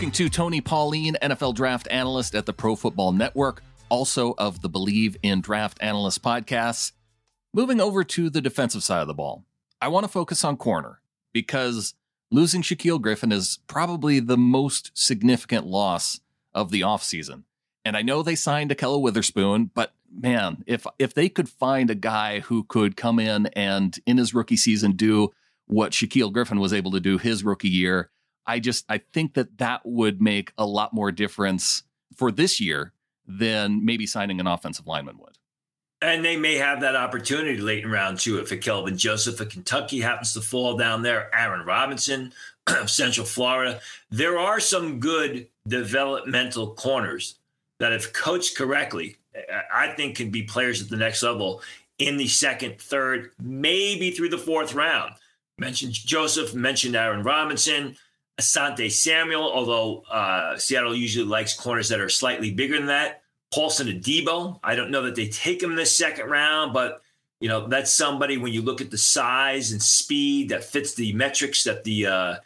Talking 0.00 0.12
to 0.12 0.30
Tony 0.30 0.60
Pauline, 0.62 1.18
NFL 1.20 1.54
draft 1.54 1.86
analyst 1.90 2.34
at 2.34 2.46
the 2.46 2.54
Pro 2.54 2.74
Football 2.74 3.12
Network, 3.12 3.62
also 3.90 4.34
of 4.38 4.62
the 4.62 4.68
Believe 4.70 5.14
in 5.22 5.42
Draft 5.42 5.76
Analyst 5.82 6.22
podcasts. 6.22 6.92
Moving 7.52 7.82
over 7.82 8.02
to 8.02 8.30
the 8.30 8.40
defensive 8.40 8.82
side 8.82 9.02
of 9.02 9.08
the 9.08 9.12
ball, 9.12 9.44
I 9.78 9.88
want 9.88 10.04
to 10.04 10.08
focus 10.08 10.42
on 10.42 10.56
corner 10.56 11.02
because 11.34 11.92
losing 12.30 12.62
Shaquill 12.62 12.98
Griffin 12.98 13.30
is 13.30 13.58
probably 13.66 14.20
the 14.20 14.38
most 14.38 14.90
significant 14.94 15.66
loss 15.66 16.20
of 16.54 16.70
the 16.70 16.80
offseason. 16.80 17.42
And 17.84 17.94
I 17.94 18.00
know 18.00 18.22
they 18.22 18.36
signed 18.36 18.70
Ahkello 18.70 19.02
Witherspoon, 19.02 19.70
but 19.74 19.92
man, 20.10 20.64
if 20.66 20.86
if 20.98 21.12
they 21.12 21.28
could 21.28 21.50
find 21.50 21.90
a 21.90 21.94
guy 21.94 22.40
who 22.40 22.64
could 22.64 22.96
come 22.96 23.18
in 23.18 23.48
and 23.48 23.98
in 24.06 24.16
his 24.16 24.32
rookie 24.32 24.56
season 24.56 24.92
do 24.92 25.28
what 25.66 25.92
Shaquill 25.92 26.32
Griffin 26.32 26.58
was 26.58 26.72
able 26.72 26.92
to 26.92 27.00
do 27.00 27.18
his 27.18 27.44
rookie 27.44 27.68
year, 27.68 28.08
I 28.46 28.58
just 28.58 28.84
I 28.88 28.98
think 29.12 29.34
that 29.34 29.58
that 29.58 29.82
would 29.84 30.20
make 30.20 30.52
a 30.58 30.66
lot 30.66 30.92
more 30.92 31.12
difference 31.12 31.82
for 32.16 32.30
this 32.32 32.60
year 32.60 32.92
than 33.26 33.84
maybe 33.84 34.06
signing 34.06 34.40
an 34.40 34.46
offensive 34.46 34.86
lineman 34.86 35.18
would. 35.18 35.38
And 36.02 36.24
they 36.24 36.36
may 36.36 36.56
have 36.56 36.80
that 36.80 36.96
opportunity 36.96 37.58
late 37.58 37.84
in 37.84 37.90
round 37.90 38.18
two 38.18 38.38
if 38.38 38.50
a 38.50 38.56
Kelvin 38.56 38.96
Joseph 38.96 39.38
of 39.40 39.50
Kentucky 39.50 40.00
happens 40.00 40.32
to 40.32 40.40
fall 40.40 40.76
down 40.76 41.02
there, 41.02 41.30
Aaron 41.34 41.66
Robinson 41.66 42.32
of 42.66 42.90
Central 42.90 43.26
Florida. 43.26 43.80
There 44.10 44.38
are 44.38 44.60
some 44.60 44.98
good 44.98 45.48
developmental 45.68 46.74
corners 46.74 47.36
that, 47.78 47.92
if 47.92 48.12
coached 48.12 48.56
correctly, 48.56 49.16
I 49.72 49.88
think 49.88 50.16
can 50.16 50.30
be 50.30 50.42
players 50.42 50.82
at 50.82 50.88
the 50.88 50.96
next 50.96 51.22
level 51.22 51.62
in 51.98 52.16
the 52.16 52.28
second, 52.28 52.80
third, 52.80 53.32
maybe 53.38 54.10
through 54.10 54.30
the 54.30 54.38
fourth 54.38 54.74
round. 54.74 55.14
Mentioned 55.58 55.92
Joseph, 55.92 56.54
mentioned 56.54 56.96
Aaron 56.96 57.22
Robinson, 57.22 57.96
Asante 58.38 58.90
Samuel, 58.90 59.50
although 59.52 60.02
uh, 60.10 60.56
Seattle 60.56 60.94
usually 60.94 61.26
likes 61.26 61.54
corners 61.54 61.88
that 61.88 62.00
are 62.00 62.08
slightly 62.08 62.50
bigger 62.50 62.76
than 62.76 62.86
that. 62.86 63.22
Paulson 63.52 63.88
Adebo, 63.88 64.60
I 64.62 64.74
don't 64.74 64.90
know 64.90 65.02
that 65.02 65.16
they 65.16 65.28
take 65.28 65.62
him 65.62 65.70
in 65.70 65.76
the 65.76 65.86
second 65.86 66.28
round, 66.28 66.72
but 66.72 67.02
you 67.40 67.48
know 67.48 67.66
that's 67.66 67.92
somebody 67.92 68.36
when 68.36 68.52
you 68.52 68.62
look 68.62 68.80
at 68.80 68.90
the 68.90 68.98
size 68.98 69.72
and 69.72 69.82
speed 69.82 70.50
that 70.50 70.62
fits 70.62 70.94
the 70.94 71.12
metrics 71.14 71.64
that 71.64 71.84
the 71.84 72.06
uh, 72.06 72.36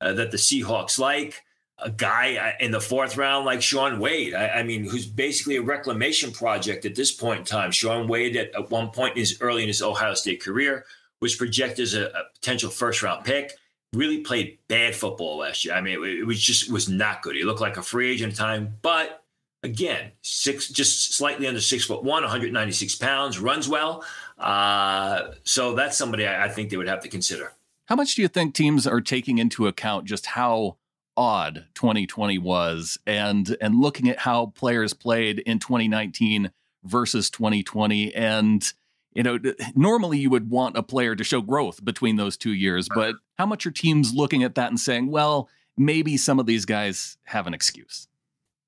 uh, 0.00 0.12
that 0.12 0.30
the 0.30 0.36
Seahawks 0.36 0.98
like 0.98 1.42
a 1.78 1.90
guy 1.90 2.36
uh, 2.36 2.64
in 2.64 2.70
the 2.70 2.80
fourth 2.80 3.16
round 3.16 3.44
like 3.44 3.62
Shaun 3.62 3.98
Wade. 3.98 4.34
I, 4.34 4.48
I, 4.48 4.62
mean, 4.62 4.84
who's 4.84 5.06
basically 5.06 5.56
a 5.56 5.62
reclamation 5.62 6.30
project 6.32 6.84
at 6.84 6.94
this 6.94 7.10
point 7.10 7.40
in 7.40 7.44
time. 7.44 7.70
Shaun 7.70 8.08
Wade, 8.08 8.36
at, 8.36 8.54
at 8.54 8.70
one 8.70 8.90
point 8.90 9.16
in 9.16 9.20
his 9.20 9.40
early 9.40 9.62
in 9.62 9.68
his 9.68 9.82
Ohio 9.82 10.14
State 10.14 10.42
career, 10.42 10.84
was 11.20 11.34
projected 11.34 11.80
as 11.80 11.94
a, 11.94 12.06
a 12.06 12.24
potential 12.34 12.70
first 12.70 13.02
round 13.02 13.24
pick. 13.24 13.52
Really 13.94 14.18
played 14.18 14.58
bad 14.68 14.94
football 14.94 15.38
last 15.38 15.64
year. 15.64 15.74
I 15.74 15.80
mean, 15.80 16.02
it, 16.02 16.20
it, 16.20 16.24
was 16.24 16.40
just 16.40 16.72
was 16.72 16.88
not 16.88 17.22
good. 17.22 17.36
He 17.36 17.44
looked 17.44 17.60
like 17.60 17.76
a 17.76 17.82
free 17.82 18.10
agent 18.10 18.32
at 18.32 18.36
the 18.36 18.42
time, 18.42 18.78
but 18.80 19.22
again, 19.62 20.12
six 20.22 20.68
just 20.68 21.14
slightly 21.14 21.46
under 21.46 21.60
six 21.60 21.84
foot 21.84 22.02
one, 22.02 22.22
196 22.22 22.96
pounds, 22.96 23.38
runs 23.38 23.68
well. 23.68 24.04
Uh, 24.38 25.32
so 25.44 25.74
that's 25.74 25.96
somebody 25.96 26.26
I, 26.26 26.46
I 26.46 26.48
think 26.48 26.70
they 26.70 26.76
would 26.76 26.88
have 26.88 27.00
to 27.00 27.08
consider. 27.08 27.52
How 27.86 27.96
much 27.96 28.14
do 28.14 28.22
you 28.22 28.28
think 28.28 28.54
teams 28.54 28.86
are 28.86 29.00
taking 29.00 29.38
into 29.38 29.66
account 29.66 30.06
just 30.06 30.26
how 30.26 30.78
odd 31.16 31.66
2020 31.74 32.38
was 32.38 32.98
and 33.06 33.56
and 33.60 33.78
looking 33.80 34.08
at 34.08 34.18
how 34.18 34.46
players 34.46 34.94
played 34.94 35.40
in 35.40 35.58
2019 35.58 36.50
versus 36.84 37.28
2020 37.30 38.14
and 38.14 38.72
you 39.14 39.22
know 39.22 39.38
normally 39.74 40.18
you 40.18 40.30
would 40.30 40.50
want 40.50 40.76
a 40.76 40.82
player 40.82 41.14
to 41.14 41.24
show 41.24 41.40
growth 41.40 41.84
between 41.84 42.16
those 42.16 42.36
two 42.36 42.52
years 42.52 42.88
but 42.94 43.14
how 43.38 43.46
much 43.46 43.66
are 43.66 43.70
teams 43.70 44.14
looking 44.14 44.42
at 44.42 44.54
that 44.54 44.68
and 44.68 44.80
saying 44.80 45.10
well 45.10 45.48
maybe 45.76 46.16
some 46.16 46.38
of 46.38 46.46
these 46.46 46.64
guys 46.64 47.16
have 47.24 47.46
an 47.46 47.54
excuse 47.54 48.08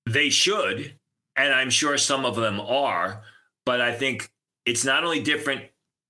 they 0.06 0.28
should 0.30 0.94
and 1.36 1.52
i'm 1.52 1.70
sure 1.70 1.96
some 1.96 2.24
of 2.24 2.36
them 2.36 2.60
are 2.60 3.22
but 3.64 3.80
i 3.80 3.92
think 3.92 4.30
it's 4.66 4.84
not 4.84 5.04
only 5.04 5.20
different 5.20 5.62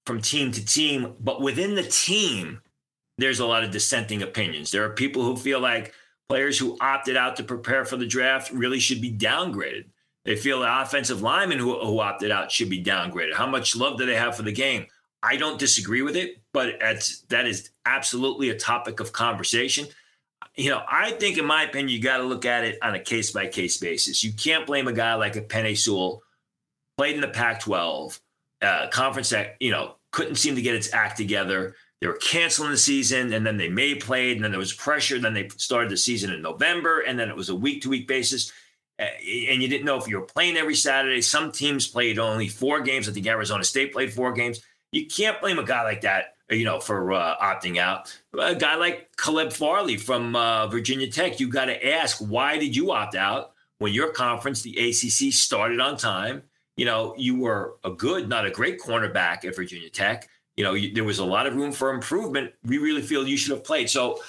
from 0.07 0.21
team 0.21 0.51
to 0.51 0.65
team 0.65 1.15
but 1.21 1.41
within 1.41 1.75
the 1.75 1.83
team 1.83 2.61
there's 3.19 3.41
a 3.41 3.47
lot 3.47 3.65
of 3.65 3.71
dissenting 3.71 4.23
opinions. 4.23 4.71
There 4.71 4.85
are 4.85 4.91
people 4.91 5.23
who 5.23 5.37
feel 5.37 5.61
like 5.61 5.95
players 6.29 6.59
who 6.59 6.77
opted 6.81 7.17
out 7.17 7.37
to 7.37 7.45
prepare 7.45 7.85
for 7.85 7.97
the 7.97 8.07
draft 8.07 8.51
really 8.53 8.81
should 8.81 9.01
be 9.01 9.13
downgraded. 9.13 9.87
They 10.25 10.37
feel 10.37 10.61
the 10.61 10.83
offensive 10.83 11.23
linemen 11.23 11.59
who, 11.59 11.79
who 11.79 12.01
opted 12.01 12.31
out 12.31 12.51
should 12.51 12.71
be 12.71 12.83
downgraded. 12.83 13.35
How 13.35 13.47
much 13.47 13.77
love 13.77 13.99
do 13.99 14.07
they 14.07 14.15
have 14.15 14.37
for 14.37 14.43
the 14.43 14.53
game? 14.53 14.87
I 15.23 15.37
don't 15.37 15.59
disagree 15.59 16.03
with 16.03 16.17
it, 16.17 16.39
but 16.53 16.79
that 17.29 17.47
is 17.47 17.71
absolutely 17.87 18.51
a 18.51 18.59
topic 18.59 19.01
of 19.01 19.13
conversation. 19.13 19.87
You 20.55 20.71
know, 20.71 20.83
I 20.89 21.13
think, 21.13 21.39
in 21.39 21.45
my 21.45 21.65
opinion, 21.65 21.89
you 21.89 22.01
got 22.01 22.19
to 22.19 22.25
look 22.25 22.45
at 22.45 22.65
it 22.65 22.79
on 22.83 22.95
a 22.95 23.01
case 23.01 23.33
by 23.33 23.47
case 23.47 23.77
basis. 23.79 24.23
You 24.23 24.33
can't 24.33 24.67
blame 24.67 24.87
a 24.87 24.93
guy 24.93 25.15
like 25.15 25.37
a 25.37 25.41
Penei 25.41 25.77
Sewell, 25.77 26.23
played 26.97 27.17
in 27.17 27.21
the 27.21 27.29
Pac 27.29 27.61
12, 27.61 28.21
uh, 28.63 28.89
conference 28.89 29.31
that, 29.31 29.57
you 29.61 29.71
know, 29.71 29.97
couldn't 30.13 30.37
seem 30.37 30.55
to 30.55 30.63
get 30.63 30.75
its 30.75 30.93
act 30.93 31.17
together 31.17 31.75
they 32.05 32.09
were 32.09 32.19
canceling 32.19 32.71
the 32.71 32.77
season 32.77 33.33
and 33.33 33.47
then 33.47 33.57
they 33.57 33.71
may 33.71 33.95
played 33.95 34.37
and 34.37 34.45
then 34.45 34.51
there 34.51 34.61
was 34.61 34.75
pressure 34.75 35.19
then 35.19 35.33
they 35.33 35.49
started 35.57 35.91
the 35.91 35.97
season 35.97 36.31
in 36.31 36.43
november 36.43 37.01
and 37.01 37.19
then 37.19 37.31
it 37.31 37.37
was 37.37 37.49
a 37.49 37.55
week 37.55 37.81
to 37.81 37.89
week 37.89 38.07
basis 38.07 38.53
and 38.99 39.63
you 39.63 39.69
didn't 39.69 39.85
know 39.85 39.99
if 39.99 40.09
you 40.09 40.19
were 40.19 40.27
playing 40.27 40.57
every 40.57 40.75
saturday 40.75 41.21
some 41.21 41.51
teams 41.51 41.87
played 41.87 42.19
only 42.19 42.49
four 42.49 42.81
games 42.81 43.09
i 43.09 43.13
think 43.13 43.27
arizona 43.27 43.65
state 43.65 43.93
played 43.93 44.13
four 44.13 44.33
games 44.33 44.61
you 44.93 45.07
can't 45.07 45.41
blame 45.41 45.59
a 45.59 45.65
guy 45.65 45.83
like 45.83 46.03
that 46.03 46.37
you 46.51 46.65
know 46.65 46.79
for 46.79 47.13
uh, 47.13 47.37
opting 47.39 47.79
out 47.79 48.17
a 48.39 48.55
guy 48.55 48.77
like 48.77 49.09
caleb 49.17 49.53
farley 49.53 49.97
from 49.97 50.37
uh, 50.37 50.67
virginia 50.69 51.11
tech 51.11 51.41
you 51.41 51.49
got 51.49 51.67
to 51.67 51.95
ask 51.95 52.19
why 52.19 52.59
did 52.59 52.77
you 52.77 52.93
opt 52.93 53.15
out 53.15 53.53
when 53.79 53.93
your 53.93 54.11
conference 54.11 54.63
the 54.63 54.89
acc 54.89 55.33
started 55.33 55.81
on 55.81 55.97
time 55.97 56.43
you 56.77 56.85
know 56.85 57.15
you 57.17 57.41
were 57.41 57.77
a 57.85 57.91
good 57.91 58.29
not 58.29 58.47
a 58.47 58.51
great 58.51 58.79
cornerback 58.79 59.45
at 59.45 59.57
virginia 59.57 59.91
tech 59.91 60.29
you 60.57 60.65
know, 60.65 60.77
there 60.95 61.05
was 61.05 61.19
a 61.19 61.25
lot 61.25 61.47
of 61.47 61.57
room 61.57 61.73
for 61.73 61.93
improvement. 61.93 62.53
We 62.65 62.79
really 62.79 63.03
feel 63.03 63.27
you 63.27 63.37
should 63.37 63.53
have 63.53 63.65
played. 63.65 63.91
So 63.91 64.21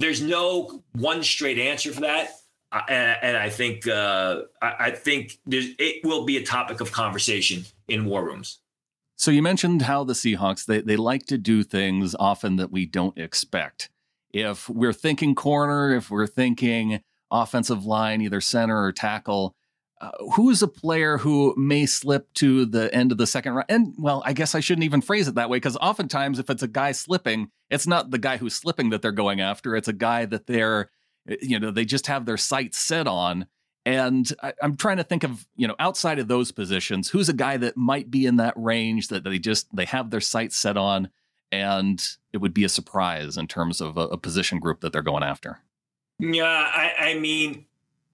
there's 0.00 0.20
no 0.20 0.82
one 0.92 1.22
straight 1.22 1.58
answer 1.58 1.92
for 1.92 2.02
that. 2.02 2.30
And, 2.72 3.36
I 3.36 3.48
think 3.48 3.86
uh, 3.86 4.42
I, 4.60 4.74
I 4.78 4.90
think 4.90 5.38
it 5.46 6.04
will 6.04 6.24
be 6.24 6.36
a 6.36 6.44
topic 6.44 6.80
of 6.80 6.92
conversation 6.92 7.64
in 7.88 8.04
war 8.04 8.24
rooms. 8.24 8.58
So 9.16 9.30
you 9.30 9.40
mentioned 9.40 9.82
how 9.82 10.04
the 10.04 10.12
Seahawks 10.12 10.66
they 10.66 10.80
they 10.82 10.96
like 10.96 11.26
to 11.26 11.38
do 11.38 11.62
things 11.62 12.14
often 12.18 12.56
that 12.56 12.70
we 12.70 12.84
don't 12.84 13.16
expect. 13.16 13.88
If 14.32 14.68
we're 14.68 14.92
thinking 14.92 15.34
corner, 15.34 15.94
if 15.94 16.10
we're 16.10 16.26
thinking 16.26 17.00
offensive 17.30 17.86
line, 17.86 18.20
either 18.20 18.40
center 18.40 18.82
or 18.82 18.92
tackle, 18.92 19.54
uh, 20.00 20.10
who 20.34 20.50
is 20.50 20.62
a 20.62 20.68
player 20.68 21.16
who 21.16 21.54
may 21.56 21.86
slip 21.86 22.30
to 22.34 22.66
the 22.66 22.94
end 22.94 23.12
of 23.12 23.18
the 23.18 23.26
second 23.26 23.54
round? 23.54 23.66
And 23.70 23.94
well, 23.98 24.22
I 24.26 24.34
guess 24.34 24.54
I 24.54 24.60
shouldn't 24.60 24.84
even 24.84 25.00
phrase 25.00 25.26
it 25.28 25.36
that 25.36 25.48
way 25.48 25.56
because 25.56 25.78
oftentimes, 25.78 26.38
if 26.38 26.50
it's 26.50 26.62
a 26.62 26.68
guy 26.68 26.92
slipping, 26.92 27.50
it's 27.70 27.86
not 27.86 28.10
the 28.10 28.18
guy 28.18 28.36
who's 28.36 28.54
slipping 28.54 28.90
that 28.90 29.00
they're 29.00 29.12
going 29.12 29.40
after. 29.40 29.74
It's 29.74 29.88
a 29.88 29.94
guy 29.94 30.26
that 30.26 30.46
they're, 30.46 30.90
you 31.40 31.58
know, 31.58 31.70
they 31.70 31.84
just 31.84 32.06
have 32.06 32.26
their 32.26 32.36
sights 32.36 32.78
set 32.78 33.06
on. 33.06 33.46
And 33.84 34.30
I, 34.42 34.52
am 34.62 34.76
trying 34.76 34.96
to 34.96 35.04
think 35.04 35.22
of, 35.22 35.46
you 35.54 35.68
know, 35.68 35.76
outside 35.78 36.18
of 36.18 36.26
those 36.26 36.50
positions, 36.50 37.08
who's 37.08 37.28
a 37.28 37.32
guy 37.32 37.56
that 37.58 37.76
might 37.76 38.10
be 38.10 38.26
in 38.26 38.36
that 38.36 38.54
range 38.56 39.08
that 39.08 39.22
they 39.22 39.38
just 39.38 39.74
they 39.74 39.84
have 39.84 40.10
their 40.10 40.20
sights 40.20 40.56
set 40.56 40.76
on, 40.76 41.08
and 41.52 42.04
it 42.32 42.38
would 42.38 42.52
be 42.52 42.64
a 42.64 42.68
surprise 42.68 43.36
in 43.36 43.46
terms 43.46 43.80
of 43.80 43.96
a, 43.96 44.08
a 44.08 44.18
position 44.18 44.58
group 44.58 44.80
that 44.80 44.92
they're 44.92 45.02
going 45.02 45.22
after. 45.22 45.60
Yeah, 46.18 46.44
I, 46.44 46.94
I 46.98 47.14
mean, 47.14 47.66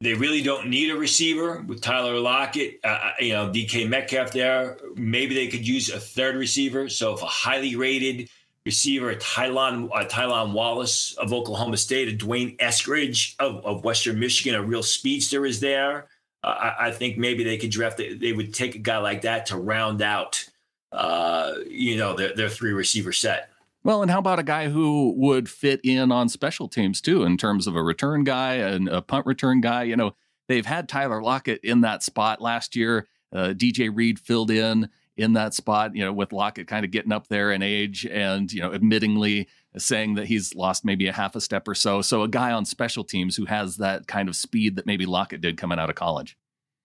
they 0.02 0.14
really 0.14 0.42
don't 0.42 0.68
need 0.68 0.90
a 0.90 0.96
receiver 0.96 1.64
with 1.66 1.80
Tyler 1.80 2.18
Lockett, 2.18 2.80
uh, 2.84 2.88
uh 2.88 3.12
you 3.20 3.32
know, 3.32 3.48
DK 3.50 3.88
Metcalf 3.88 4.32
there. 4.32 4.76
Maybe 4.96 5.34
they 5.34 5.46
could 5.46 5.66
use 5.66 5.88
a 5.88 6.00
third 6.00 6.36
receiver. 6.36 6.88
So 6.88 7.14
if 7.14 7.22
a 7.22 7.26
highly 7.26 7.76
rated 7.76 8.28
receiver, 8.64 9.14
Tylan, 9.14 9.88
uh, 9.92 10.04
Tylan 10.04 10.52
Wallace 10.52 11.14
of 11.14 11.32
Oklahoma 11.32 11.76
State, 11.76 12.08
a 12.08 12.16
D'Wayne 12.16 12.56
Eskridge 12.58 13.34
of, 13.38 13.64
of 13.64 13.84
Western 13.84 14.18
Michigan, 14.18 14.54
a 14.54 14.62
real 14.62 14.82
speedster 14.82 15.44
is 15.44 15.60
there. 15.60 16.08
Uh, 16.44 16.46
I, 16.46 16.86
I, 16.88 16.90
think 16.90 17.18
maybe 17.18 17.44
they 17.44 17.56
could 17.56 17.70
draft, 17.70 17.98
they 17.98 18.32
would 18.32 18.52
take 18.52 18.74
a 18.74 18.78
guy 18.78 18.98
like 18.98 19.22
that 19.22 19.46
to 19.46 19.56
round 19.56 20.02
out, 20.02 20.44
uh, 20.90 21.54
you 21.68 21.96
know, 21.96 22.14
their, 22.14 22.34
their 22.34 22.48
three 22.48 22.72
receiver 22.72 23.12
set. 23.12 23.50
Well, 23.84 24.02
and 24.02 24.10
how 24.10 24.20
about 24.20 24.38
a 24.38 24.44
guy 24.44 24.68
who 24.68 25.12
would 25.16 25.48
fit 25.48 25.80
in 25.82 26.12
on 26.12 26.28
special 26.28 26.68
teams 26.68 27.00
too, 27.00 27.24
in 27.24 27.36
terms 27.36 27.66
of 27.66 27.74
a 27.74 27.82
return 27.82 28.22
guy 28.22 28.54
and 28.54 28.88
a 28.88 29.02
punt 29.02 29.26
return 29.26 29.60
guy? 29.60 29.84
You 29.84 29.96
know, 29.96 30.14
they've 30.48 30.66
had 30.66 30.88
Tyler 30.88 31.20
Lockett 31.20 31.60
in 31.64 31.80
that 31.80 32.02
spot 32.02 32.40
last 32.40 32.76
year. 32.76 33.08
Uh, 33.32 33.48
DJ 33.48 33.90
Reed 33.92 34.20
filled 34.20 34.50
in 34.50 34.88
in 35.16 35.34
that 35.34 35.54
spot, 35.54 35.94
you 35.94 36.04
know, 36.04 36.12
with 36.12 36.32
Lockett 36.32 36.66
kind 36.66 36.84
of 36.84 36.90
getting 36.90 37.12
up 37.12 37.28
there 37.28 37.52
in 37.52 37.62
age 37.62 38.06
and, 38.06 38.50
you 38.52 38.60
know, 38.60 38.70
admittingly 38.70 39.46
saying 39.76 40.14
that 40.14 40.26
he's 40.26 40.54
lost 40.54 40.84
maybe 40.84 41.06
a 41.06 41.12
half 41.12 41.36
a 41.36 41.40
step 41.40 41.68
or 41.68 41.74
so. 41.74 42.02
So 42.02 42.22
a 42.22 42.28
guy 42.28 42.52
on 42.52 42.64
special 42.64 43.04
teams 43.04 43.36
who 43.36 43.44
has 43.46 43.76
that 43.76 44.06
kind 44.06 44.28
of 44.28 44.36
speed 44.36 44.76
that 44.76 44.86
maybe 44.86 45.06
Lockett 45.06 45.40
did 45.40 45.56
coming 45.56 45.78
out 45.78 45.90
of 45.90 45.96
college 45.96 46.36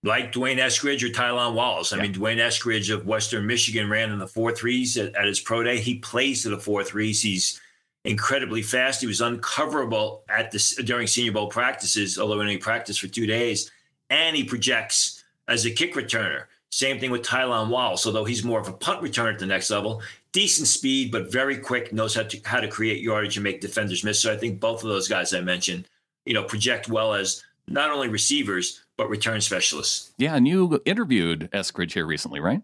like 0.04 0.32
D'Wayne 0.32 0.58
Eskridge 0.58 1.02
or 1.02 1.08
Tylan 1.12 1.54
Wallace. 1.54 1.92
I 1.92 1.96
yeah. 1.96 2.02
mean, 2.02 2.12
D'Wayne 2.12 2.38
Eskridge 2.38 2.94
of 2.94 3.06
Western 3.06 3.46
Michigan 3.46 3.88
ran 3.88 4.10
in 4.10 4.18
the 4.18 4.28
four 4.28 4.52
threes 4.52 4.96
at, 4.96 5.14
at 5.14 5.26
his 5.26 5.40
pro 5.40 5.62
day. 5.62 5.78
He 5.78 5.98
plays 5.98 6.42
to 6.42 6.50
the 6.50 6.58
four 6.58 6.84
threes. 6.84 7.22
He's 7.22 7.60
incredibly 8.04 8.62
fast. 8.62 9.00
He 9.00 9.06
was 9.06 9.20
uncoverable 9.20 10.22
at 10.28 10.50
this 10.50 10.76
during 10.76 11.06
Senior 11.06 11.32
Bowl 11.32 11.48
practices, 11.48 12.18
although 12.18 12.36
he 12.36 12.40
only 12.40 12.58
practiced 12.58 13.00
for 13.00 13.08
two 13.08 13.26
days. 13.26 13.70
And 14.10 14.36
he 14.36 14.44
projects 14.44 15.24
as 15.48 15.66
a 15.66 15.70
kick 15.70 15.94
returner. 15.94 16.44
Same 16.70 17.00
thing 17.00 17.10
with 17.10 17.22
Tylan 17.22 17.70
Wallace, 17.70 18.06
although 18.06 18.24
he's 18.24 18.44
more 18.44 18.60
of 18.60 18.68
a 18.68 18.72
punt 18.72 19.02
returner 19.02 19.32
at 19.32 19.38
the 19.38 19.46
next 19.46 19.70
level. 19.70 20.02
Decent 20.32 20.68
speed, 20.68 21.10
but 21.10 21.32
very 21.32 21.56
quick, 21.56 21.92
knows 21.92 22.14
how 22.14 22.24
to 22.24 22.40
how 22.44 22.60
to 22.60 22.68
create 22.68 23.02
yardage 23.02 23.36
and 23.36 23.44
make 23.44 23.60
defenders 23.60 24.04
miss. 24.04 24.20
So 24.20 24.32
I 24.32 24.36
think 24.36 24.60
both 24.60 24.82
of 24.82 24.90
those 24.90 25.08
guys 25.08 25.32
I 25.32 25.40
mentioned, 25.40 25.88
you 26.26 26.34
know, 26.34 26.42
project 26.42 26.88
well 26.88 27.14
as 27.14 27.42
not 27.66 27.90
only 27.90 28.08
receivers 28.08 28.82
but 28.98 29.08
return 29.08 29.40
specialists. 29.40 30.12
Yeah, 30.18 30.34
and 30.34 30.46
you 30.46 30.82
interviewed 30.84 31.48
Eskridge 31.52 31.92
here 31.92 32.04
recently, 32.06 32.40
right? 32.40 32.60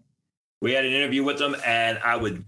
We 0.61 0.73
had 0.73 0.85
an 0.85 0.91
interview 0.91 1.23
with 1.23 1.39
him, 1.39 1.55
and 1.65 1.97
I 1.99 2.15
would 2.15 2.43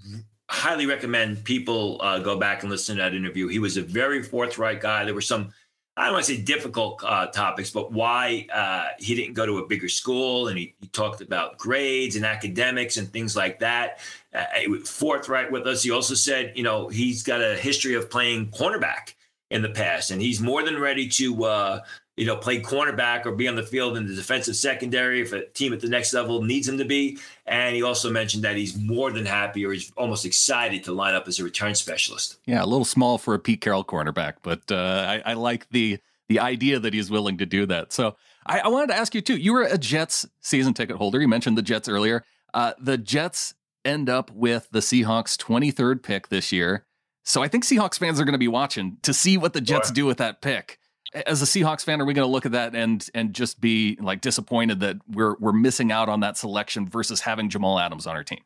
highly 0.50 0.86
recommend 0.86 1.44
people 1.44 2.00
uh, 2.02 2.20
go 2.20 2.38
back 2.38 2.62
and 2.62 2.72
listen 2.72 2.98
to 2.98 3.02
that 3.02 3.14
interview. 3.14 3.48
He 3.48 3.60
was 3.60 3.78
a 3.78 3.82
very 3.82 4.22
forthright 4.22 4.82
guy. 4.82 5.06
There 5.06 5.14
were 5.14 5.22
some, 5.22 5.52
I 5.98 6.06
don't 6.06 6.14
want 6.14 6.26
to 6.26 6.36
say 6.36 6.42
difficult 6.42 7.04
uh, 7.04 7.26
topics, 7.28 7.72
but 7.72 7.92
why 7.92 8.46
uh, 8.54 8.90
he 9.00 9.16
didn't 9.16 9.34
go 9.34 9.48
to 9.48 9.58
a 9.58 9.66
bigger 9.66 9.90
school, 9.90 10.48
and 10.48 10.58
he, 10.58 10.76
he, 10.80 10.88
talked 10.90 11.22
about 11.22 11.58
grades 11.58 12.16
and 12.16 12.24
academics 12.24 12.98
and 12.98 13.12
things 13.12 13.36
like 13.36 13.58
that. 13.60 14.00
Uh, 14.32 14.46
forthright 14.86 15.52
with 15.52 15.66
us. 15.66 15.82
He 15.82 15.90
also 15.90 16.14
said, 16.14 16.54
you 16.56 16.62
know, 16.62 16.88
he's 16.88 17.24
got 17.24 17.42
a 17.42 17.56
history 17.56 17.96
of 17.96 18.12
playing 18.12 18.52
cornerback 18.52 19.16
in 19.50 19.64
the 19.64 19.70
past, 19.70 20.12
and 20.12 20.22
he's 20.22 20.40
more 20.40 20.64
than 20.64 20.80
ready 20.80 21.08
to 21.10 21.44
uh, 21.46 21.80
you 22.18 22.26
know, 22.26 22.36
play 22.36 22.60
cornerback 22.60 23.28
or 23.28 23.32
be 23.32 23.48
on 23.48 23.56
the 23.56 23.64
field 23.64 23.96
in 23.96 24.08
the 24.08 24.16
defensive 24.16 24.56
secondary 24.56 25.22
if 25.22 25.32
a 25.34 25.46
team 25.50 25.72
at 25.72 25.80
the 25.80 25.88
next 25.88 26.12
level 26.14 26.42
needs 26.42 26.68
him 26.68 26.80
to 26.80 26.84
be. 26.84 27.20
And 27.46 27.76
he 27.76 27.84
also 27.84 28.10
mentioned 28.10 28.44
that 28.44 28.58
he's 28.58 28.76
more 28.76 29.12
than 29.12 29.26
happy 29.26 29.64
or 29.64 29.72
he's 29.72 29.92
almost 29.96 30.26
excited 30.26 30.84
to 30.86 30.92
line 30.92 31.14
up 31.14 31.28
as 31.28 31.40
a 31.40 31.44
return 31.44 31.76
specialist. 31.76 32.40
Yeah, 32.46 32.64
a 32.64 32.66
little 32.66 32.86
small 32.86 33.20
for 33.20 33.36
a 33.36 33.40
Pete 33.40 33.62
Carroll 33.62 33.86
cornerback, 33.86 34.34
but 34.42 34.64
uh, 34.72 35.22
I, 35.26 35.32
I, 35.32 35.34
like 35.34 35.70
the 35.70 36.00
the 36.28 36.40
idea 36.40 36.80
that 36.80 36.94
he's 36.94 37.12
willing 37.12 37.38
to 37.38 37.46
do 37.46 37.68
that. 37.68 37.94
So 37.94 38.18
I, 38.48 38.62
I, 38.62 38.68
wanted 38.68 38.88
to 38.88 38.96
ask 38.96 39.14
you 39.14 39.22
too. 39.22 39.38
You 39.38 39.54
were 39.54 39.64
a 39.64 39.78
Jets 39.78 40.26
season 40.42 40.74
ticket 40.74 40.98
holder. 40.98 41.22
You 41.22 41.28
mentioned 41.28 41.58
the 41.58 41.62
Jets 41.62 41.88
earlier. 41.88 42.24
Uh, 42.54 42.74
the 42.80 42.98
Jets 42.98 43.54
end 43.86 44.10
up 44.10 44.32
with 44.32 44.68
the 44.72 44.80
Seahawks 44.80 45.38
23rd 45.38 46.04
pick 46.04 46.28
this 46.28 46.52
year. 46.52 46.86
So 47.24 47.44
I 47.44 47.48
think 47.48 47.64
Seahawks 47.64 48.00
fans 48.00 48.20
are 48.20 48.26
going 48.26 48.34
to 48.34 48.40
be 48.40 48.48
watching 48.48 48.98
to 49.04 49.14
see 49.14 49.38
what 49.38 49.54
the 49.54 49.62
Jets 49.62 49.90
sure. 49.90 49.94
do 49.94 50.06
with 50.06 50.18
that 50.18 50.42
pick 50.42 50.80
as 51.14 51.42
a 51.42 51.46
Seahawks 51.46 51.84
fan, 51.84 52.02
are 52.02 52.06
we 52.06 52.14
going 52.14 52.28
to 52.28 52.32
look 52.32 52.46
at 52.46 52.52
that 52.54 52.76
and 52.76 53.08
and 53.14 53.34
just 53.34 53.62
be 53.62 53.98
like 54.02 54.22
disappointed 54.22 54.80
that 54.82 54.98
we're 55.08 55.36
we're 55.40 55.54
missing 55.54 55.92
out 55.92 56.10
on 56.10 56.20
that 56.22 56.38
selection 56.38 56.88
versus 56.88 57.22
having 57.22 57.50
Jamal 57.50 57.80
Adams 57.80 58.08
on 58.08 58.16
our 58.16 58.24
team? 58.24 58.42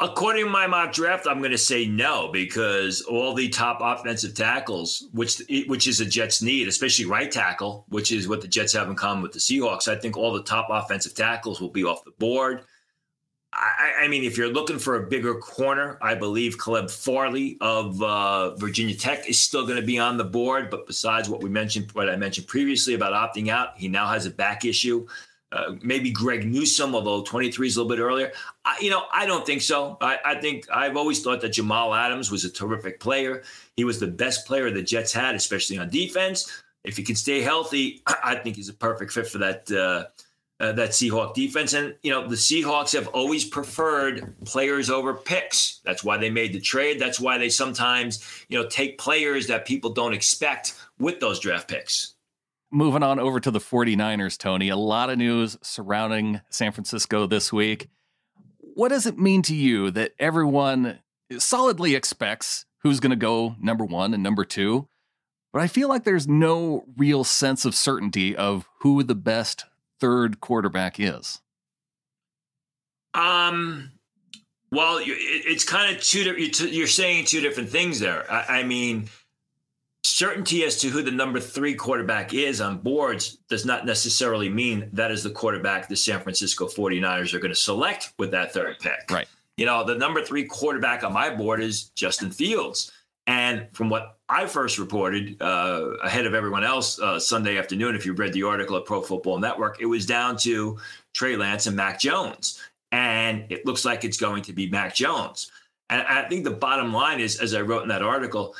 According 0.00 0.44
to 0.44 0.50
my 0.50 0.66
mock 0.66 0.92
draft, 0.92 1.26
I'm 1.26 1.38
going 1.38 1.50
to 1.50 1.58
say 1.58 1.86
no 1.86 2.30
because 2.30 3.02
all 3.02 3.34
the 3.34 3.48
top 3.48 3.78
offensive 3.80 4.34
tackles, 4.34 5.08
which 5.12 5.42
which 5.66 5.88
is 5.88 6.00
a 6.00 6.04
Jets 6.04 6.42
need, 6.42 6.68
especially 6.68 7.06
right 7.06 7.30
tackle, 7.30 7.84
which 7.88 8.12
is 8.12 8.28
what 8.28 8.40
the 8.40 8.48
Jets 8.48 8.74
have 8.74 8.88
in 8.88 8.94
common 8.94 9.22
with 9.22 9.32
the 9.32 9.40
Seahawks. 9.40 9.88
I 9.88 9.96
think 9.96 10.16
all 10.16 10.32
the 10.32 10.42
top 10.42 10.68
offensive 10.70 11.14
tackles 11.14 11.60
will 11.60 11.70
be 11.70 11.84
off 11.84 12.04
the 12.04 12.12
board. 12.18 12.64
I, 13.52 13.92
I, 14.02 14.08
mean, 14.08 14.24
if 14.24 14.36
you're 14.36 14.52
looking 14.52 14.78
for 14.78 14.96
a 14.96 15.06
bigger 15.06 15.34
corner, 15.34 15.98
I 16.02 16.14
believe 16.14 16.58
Caleb 16.62 16.90
Farley 16.90 17.56
of 17.60 18.02
uh, 18.02 18.54
Virginia 18.56 18.94
Tech 18.94 19.28
is 19.28 19.40
still 19.40 19.64
going 19.64 19.80
to 19.80 19.86
be 19.86 19.98
on 19.98 20.18
the 20.18 20.24
board. 20.24 20.68
But 20.70 20.86
besides 20.86 21.28
what 21.30 21.42
we 21.42 21.48
mentioned, 21.48 21.90
what 21.92 22.10
I 22.10 22.16
mentioned 22.16 22.46
previously 22.46 22.94
about 22.94 23.14
opting 23.14 23.48
out, 23.48 23.70
he 23.76 23.88
now 23.88 24.06
has 24.06 24.26
a 24.26 24.30
back 24.30 24.64
issue. 24.66 25.06
Uh, 25.50 25.76
maybe 25.80 26.10
Greg 26.10 26.46
Newsome, 26.46 26.94
although 26.94 27.22
23 27.22 27.66
is 27.66 27.76
a 27.76 27.82
little 27.82 27.96
bit 27.96 28.02
earlier. 28.02 28.32
I, 28.66 28.76
you 28.80 28.90
know, 28.90 29.04
I 29.10 29.24
don't 29.24 29.46
think 29.46 29.62
so. 29.62 29.96
I, 30.02 30.18
I, 30.22 30.34
think 30.34 30.66
I've 30.70 30.98
always 30.98 31.22
thought 31.22 31.40
that 31.40 31.54
Jamal 31.54 31.94
Adams 31.94 32.30
was 32.30 32.44
a 32.44 32.50
terrific 32.50 33.00
player. 33.00 33.42
He 33.74 33.84
was 33.84 33.98
the 33.98 34.08
best 34.08 34.46
player 34.46 34.70
the 34.70 34.82
Jets 34.82 35.10
had, 35.10 35.34
especially 35.34 35.78
on 35.78 35.88
defense. 35.88 36.62
If 36.84 36.98
he 36.98 37.02
can 37.02 37.16
stay 37.16 37.40
healthy, 37.40 38.02
I 38.22 38.34
think 38.34 38.56
he's 38.56 38.68
a 38.68 38.74
perfect 38.74 39.10
fit 39.10 39.26
for 39.26 39.38
that. 39.38 39.70
Uh, 39.70 40.04
uh, 40.60 40.72
that 40.72 40.90
Seahawk 40.90 41.34
defense. 41.34 41.72
And, 41.72 41.94
you 42.02 42.10
know, 42.10 42.26
the 42.26 42.36
Seahawks 42.36 42.92
have 42.92 43.08
always 43.08 43.44
preferred 43.44 44.34
players 44.44 44.90
over 44.90 45.14
picks. 45.14 45.80
That's 45.84 46.02
why 46.02 46.16
they 46.16 46.30
made 46.30 46.52
the 46.52 46.60
trade. 46.60 47.00
That's 47.00 47.20
why 47.20 47.38
they 47.38 47.48
sometimes, 47.48 48.24
you 48.48 48.60
know, 48.60 48.68
take 48.68 48.98
players 48.98 49.46
that 49.46 49.66
people 49.66 49.90
don't 49.90 50.14
expect 50.14 50.74
with 50.98 51.20
those 51.20 51.38
draft 51.38 51.68
picks. 51.68 52.14
Moving 52.70 53.02
on 53.02 53.18
over 53.18 53.40
to 53.40 53.50
the 53.50 53.60
49ers, 53.60 54.36
Tony, 54.36 54.68
a 54.68 54.76
lot 54.76 55.08
of 55.08 55.16
news 55.16 55.56
surrounding 55.62 56.40
San 56.50 56.72
Francisco 56.72 57.26
this 57.26 57.52
week. 57.52 57.88
What 58.58 58.88
does 58.88 59.06
it 59.06 59.18
mean 59.18 59.42
to 59.42 59.54
you 59.54 59.90
that 59.92 60.12
everyone 60.18 60.98
solidly 61.38 61.94
expects 61.94 62.66
who's 62.82 63.00
going 63.00 63.10
to 63.10 63.16
go 63.16 63.56
number 63.58 63.84
one 63.84 64.12
and 64.12 64.22
number 64.22 64.44
two? 64.44 64.86
But 65.52 65.62
I 65.62 65.66
feel 65.66 65.88
like 65.88 66.04
there's 66.04 66.28
no 66.28 66.84
real 66.96 67.24
sense 67.24 67.64
of 67.64 67.74
certainty 67.74 68.36
of 68.36 68.68
who 68.80 69.02
the 69.02 69.14
best 69.14 69.64
third 70.00 70.40
quarterback 70.40 70.98
is? 70.98 71.40
Um, 73.14 73.90
well, 74.70 75.00
it's 75.02 75.64
kind 75.64 75.94
of 75.94 76.02
two. 76.02 76.20
You're 76.20 76.86
saying 76.86 77.24
two 77.24 77.40
different 77.40 77.70
things 77.70 77.98
there. 78.00 78.30
I 78.30 78.62
mean, 78.62 79.08
certainty 80.04 80.64
as 80.64 80.80
to 80.80 80.88
who 80.88 81.02
the 81.02 81.10
number 81.10 81.40
three 81.40 81.74
quarterback 81.74 82.34
is 82.34 82.60
on 82.60 82.78
boards 82.78 83.38
does 83.48 83.64
not 83.64 83.86
necessarily 83.86 84.48
mean 84.48 84.88
that 84.92 85.10
is 85.10 85.22
the 85.22 85.30
quarterback 85.30 85.88
the 85.88 85.96
San 85.96 86.20
Francisco 86.20 86.66
49ers 86.66 87.34
are 87.34 87.38
going 87.38 87.52
to 87.52 87.58
select 87.58 88.12
with 88.18 88.30
that 88.32 88.52
third 88.52 88.78
pick. 88.80 89.10
Right. 89.10 89.28
You 89.56 89.66
know, 89.66 89.84
the 89.84 89.94
number 89.94 90.22
three 90.22 90.44
quarterback 90.44 91.02
on 91.02 91.12
my 91.12 91.34
board 91.34 91.60
is 91.60 91.84
Justin 91.90 92.30
Fields. 92.30 92.92
And 93.26 93.68
from 93.72 93.90
what 93.90 94.17
I 94.28 94.46
first 94.46 94.78
reported 94.78 95.40
uh, 95.40 95.94
ahead 96.02 96.26
of 96.26 96.34
everyone 96.34 96.62
else 96.62 97.00
uh, 97.00 97.18
Sunday 97.18 97.56
afternoon, 97.56 97.94
if 97.94 98.04
you 98.04 98.12
read 98.12 98.34
the 98.34 98.42
article 98.42 98.76
at 98.76 98.84
Pro 98.84 99.00
Football 99.00 99.38
Network, 99.38 99.80
it 99.80 99.86
was 99.86 100.04
down 100.04 100.36
to 100.38 100.78
Trey 101.14 101.36
Lance 101.36 101.66
and 101.66 101.76
Mac 101.76 101.98
Jones. 101.98 102.60
And 102.92 103.46
it 103.48 103.64
looks 103.64 103.84
like 103.84 104.04
it's 104.04 104.18
going 104.18 104.42
to 104.42 104.52
be 104.52 104.68
Mac 104.68 104.94
Jones. 104.94 105.50
And 105.88 106.02
I 106.02 106.28
think 106.28 106.44
the 106.44 106.50
bottom 106.50 106.92
line 106.92 107.20
is, 107.20 107.40
as 107.40 107.54
I 107.54 107.62
wrote 107.62 107.82
in 107.82 107.88
that 107.88 108.02
article, 108.02 108.54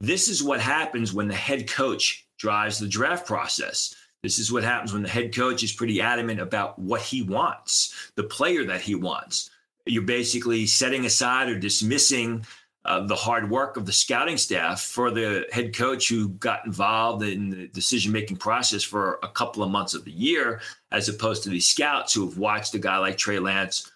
this 0.00 0.28
is 0.28 0.42
what 0.42 0.60
happens 0.60 1.14
when 1.14 1.28
the 1.28 1.34
head 1.34 1.68
coach 1.68 2.26
drives 2.38 2.78
the 2.78 2.88
draft 2.88 3.26
process. 3.26 3.94
This 4.22 4.38
is 4.38 4.52
what 4.52 4.64
happens 4.64 4.92
when 4.92 5.02
the 5.02 5.08
head 5.08 5.34
coach 5.34 5.62
is 5.62 5.72
pretty 5.72 6.02
adamant 6.02 6.40
about 6.40 6.78
what 6.78 7.00
he 7.00 7.22
wants, 7.22 8.12
the 8.16 8.24
player 8.24 8.64
that 8.64 8.82
he 8.82 8.94
wants. 8.94 9.50
You're 9.86 10.02
basically 10.02 10.66
setting 10.66 11.06
aside 11.06 11.48
or 11.48 11.58
dismissing 11.58 12.44
uh, 12.84 13.06
the 13.06 13.14
hard 13.14 13.48
work 13.50 13.76
of 13.76 13.86
the 13.86 13.92
scouting 13.92 14.36
staff 14.36 14.82
for 14.82 15.10
the 15.10 15.46
head 15.52 15.74
coach 15.74 16.08
who 16.08 16.28
got 16.30 16.66
involved 16.66 17.22
in 17.22 17.50
the 17.50 17.68
decision 17.68 18.12
making 18.12 18.36
process 18.36 18.82
for 18.82 19.18
a 19.22 19.28
couple 19.28 19.62
of 19.62 19.70
months 19.70 19.94
of 19.94 20.04
the 20.04 20.10
year, 20.10 20.60
as 20.92 21.08
opposed 21.08 21.42
to 21.42 21.48
these 21.48 21.66
scouts 21.66 22.12
who 22.12 22.26
have 22.26 22.36
watched 22.36 22.74
a 22.74 22.78
guy 22.78 22.98
like 22.98 23.16
Trey 23.16 23.38
Lance, 23.38 23.90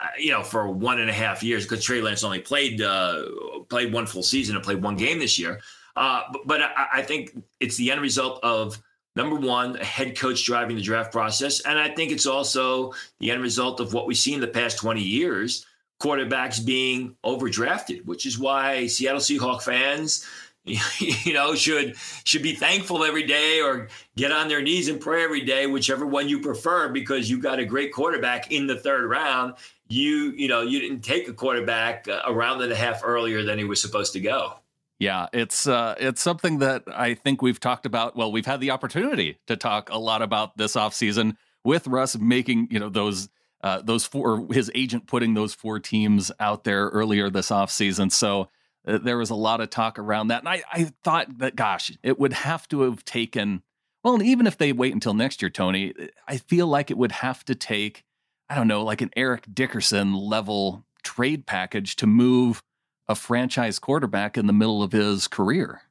uh, 0.00 0.06
you 0.18 0.32
know, 0.32 0.42
for 0.42 0.68
one 0.68 1.00
and 1.00 1.08
a 1.08 1.12
half 1.12 1.42
years 1.42 1.64
because 1.64 1.84
Trey 1.84 2.00
Lance 2.00 2.24
only 2.24 2.40
played 2.40 2.82
uh, 2.82 3.22
played 3.68 3.92
one 3.92 4.06
full 4.06 4.24
season 4.24 4.56
and 4.56 4.64
played 4.64 4.82
one 4.82 4.96
game 4.96 5.20
this 5.20 5.38
year. 5.38 5.60
Uh, 5.94 6.22
but, 6.32 6.46
but 6.46 6.62
I, 6.62 6.86
I 6.94 7.02
think 7.02 7.40
it's 7.60 7.76
the 7.76 7.92
end 7.92 8.00
result 8.00 8.40
of 8.42 8.82
number 9.14 9.36
one, 9.36 9.76
a 9.76 9.84
head 9.84 10.18
coach 10.18 10.44
driving 10.44 10.74
the 10.74 10.82
draft 10.82 11.12
process, 11.12 11.60
and 11.60 11.78
I 11.78 11.90
think 11.90 12.10
it's 12.10 12.26
also 12.26 12.92
the 13.20 13.30
end 13.30 13.42
result 13.42 13.78
of 13.78 13.92
what 13.92 14.06
we've 14.06 14.16
seen 14.16 14.40
the 14.40 14.48
past 14.48 14.78
twenty 14.78 15.02
years 15.02 15.64
quarterbacks 16.02 16.64
being 16.64 17.16
overdrafted, 17.24 18.04
which 18.04 18.26
is 18.26 18.38
why 18.38 18.86
Seattle 18.88 19.20
Seahawk 19.20 19.62
fans, 19.62 20.26
you 20.64 21.32
know, 21.32 21.54
should 21.54 21.96
should 22.24 22.42
be 22.42 22.54
thankful 22.54 23.04
every 23.04 23.24
day 23.24 23.60
or 23.60 23.88
get 24.16 24.32
on 24.32 24.48
their 24.48 24.62
knees 24.62 24.88
and 24.88 25.00
pray 25.00 25.22
every 25.22 25.42
day, 25.42 25.66
whichever 25.66 26.04
one 26.06 26.28
you 26.28 26.40
prefer, 26.40 26.88
because 26.88 27.30
you 27.30 27.40
got 27.40 27.58
a 27.58 27.64
great 27.64 27.92
quarterback 27.92 28.50
in 28.50 28.66
the 28.66 28.76
third 28.76 29.08
round. 29.08 29.54
You 29.88 30.32
you 30.32 30.48
know 30.48 30.62
you 30.62 30.80
didn't 30.80 31.02
take 31.02 31.28
a 31.28 31.32
quarterback 31.32 32.08
uh, 32.08 32.22
a 32.26 32.32
round 32.32 32.62
and 32.62 32.72
a 32.72 32.76
half 32.76 33.02
earlier 33.04 33.42
than 33.42 33.58
he 33.58 33.64
was 33.64 33.80
supposed 33.80 34.12
to 34.14 34.20
go. 34.20 34.54
Yeah, 34.98 35.26
it's 35.32 35.66
uh, 35.66 35.96
it's 35.98 36.20
something 36.20 36.58
that 36.58 36.84
I 36.86 37.14
think 37.14 37.42
we've 37.42 37.60
talked 37.60 37.86
about. 37.86 38.16
Well, 38.16 38.30
we've 38.30 38.46
had 38.46 38.60
the 38.60 38.70
opportunity 38.70 39.38
to 39.48 39.56
talk 39.56 39.90
a 39.90 39.98
lot 39.98 40.22
about 40.22 40.56
this 40.56 40.74
offseason 40.76 41.36
with 41.64 41.86
Russ 41.86 42.16
making 42.16 42.68
you 42.70 42.78
know 42.78 42.88
those 42.88 43.28
uh, 43.62 43.80
those 43.82 44.04
four, 44.04 44.46
his 44.50 44.70
agent 44.74 45.06
putting 45.06 45.34
those 45.34 45.54
four 45.54 45.78
teams 45.78 46.32
out 46.40 46.64
there 46.64 46.88
earlier 46.88 47.30
this 47.30 47.50
offseason. 47.50 48.10
So 48.10 48.48
uh, 48.86 48.98
there 48.98 49.18
was 49.18 49.30
a 49.30 49.34
lot 49.34 49.60
of 49.60 49.70
talk 49.70 49.98
around 49.98 50.28
that. 50.28 50.40
And 50.40 50.48
I, 50.48 50.62
I 50.72 50.92
thought 51.04 51.38
that, 51.38 51.56
gosh, 51.56 51.92
it 52.02 52.18
would 52.18 52.32
have 52.32 52.66
to 52.68 52.82
have 52.82 53.04
taken, 53.04 53.62
well, 54.02 54.20
even 54.22 54.46
if 54.46 54.58
they 54.58 54.72
wait 54.72 54.94
until 54.94 55.14
next 55.14 55.42
year, 55.42 55.50
Tony, 55.50 55.94
I 56.26 56.38
feel 56.38 56.66
like 56.66 56.90
it 56.90 56.98
would 56.98 57.12
have 57.12 57.44
to 57.44 57.54
take, 57.54 58.04
I 58.48 58.56
don't 58.56 58.68
know, 58.68 58.82
like 58.82 59.00
an 59.00 59.10
Eric 59.16 59.46
Dickerson 59.52 60.12
level 60.14 60.84
trade 61.04 61.46
package 61.46 61.96
to 61.96 62.06
move 62.06 62.62
a 63.08 63.14
franchise 63.14 63.78
quarterback 63.78 64.36
in 64.36 64.46
the 64.46 64.52
middle 64.52 64.82
of 64.82 64.92
his 64.92 65.28
career. 65.28 65.82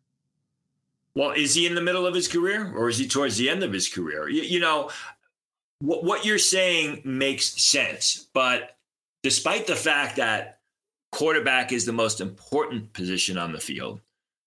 Well, 1.13 1.31
is 1.31 1.55
he 1.55 1.65
in 1.65 1.75
the 1.75 1.81
middle 1.81 2.07
of 2.07 2.15
his 2.15 2.27
career 2.27 2.73
or 2.73 2.89
is 2.89 2.97
he 2.97 3.07
towards 3.07 3.37
the 3.37 3.49
end 3.49 3.63
of 3.63 3.73
his 3.73 3.89
career? 3.89 4.29
You, 4.29 4.43
you 4.43 4.59
know, 4.59 4.89
what, 5.81 6.03
what 6.03 6.25
you're 6.25 6.37
saying 6.37 7.01
makes 7.03 7.61
sense. 7.61 8.27
But 8.33 8.77
despite 9.23 9.67
the 9.67 9.75
fact 9.75 10.15
that 10.17 10.59
quarterback 11.11 11.71
is 11.71 11.85
the 11.85 11.91
most 11.91 12.21
important 12.21 12.93
position 12.93 13.37
on 13.37 13.51
the 13.51 13.59
field, 13.59 13.99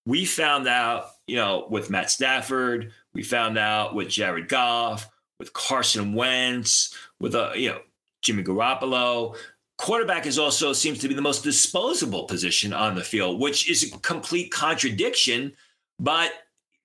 we 0.05 0.25
found 0.25 0.67
out, 0.67 1.11
you 1.27 1.35
know, 1.35 1.67
with 1.69 1.89
Matt 1.89 2.09
Stafford, 2.09 2.91
we 3.13 3.23
found 3.23 3.57
out 3.57 3.95
with 3.95 4.09
Jared 4.09 4.47
Goff, 4.47 5.09
with 5.39 5.53
Carson 5.53 6.13
Wentz, 6.13 6.93
with 7.19 7.35
uh, 7.35 7.51
you 7.55 7.69
know 7.69 7.79
Jimmy 8.21 8.43
Garoppolo. 8.43 9.35
Quarterback 9.77 10.25
is 10.25 10.39
also 10.39 10.71
seems 10.71 10.99
to 10.99 11.09
be 11.09 11.13
the 11.13 11.21
most 11.21 11.43
disposable 11.43 12.23
position 12.25 12.71
on 12.71 12.95
the 12.95 13.03
field, 13.03 13.41
which 13.41 13.69
is 13.69 13.91
a 13.91 13.97
complete 13.99 14.51
contradiction. 14.51 15.53
But 15.99 16.31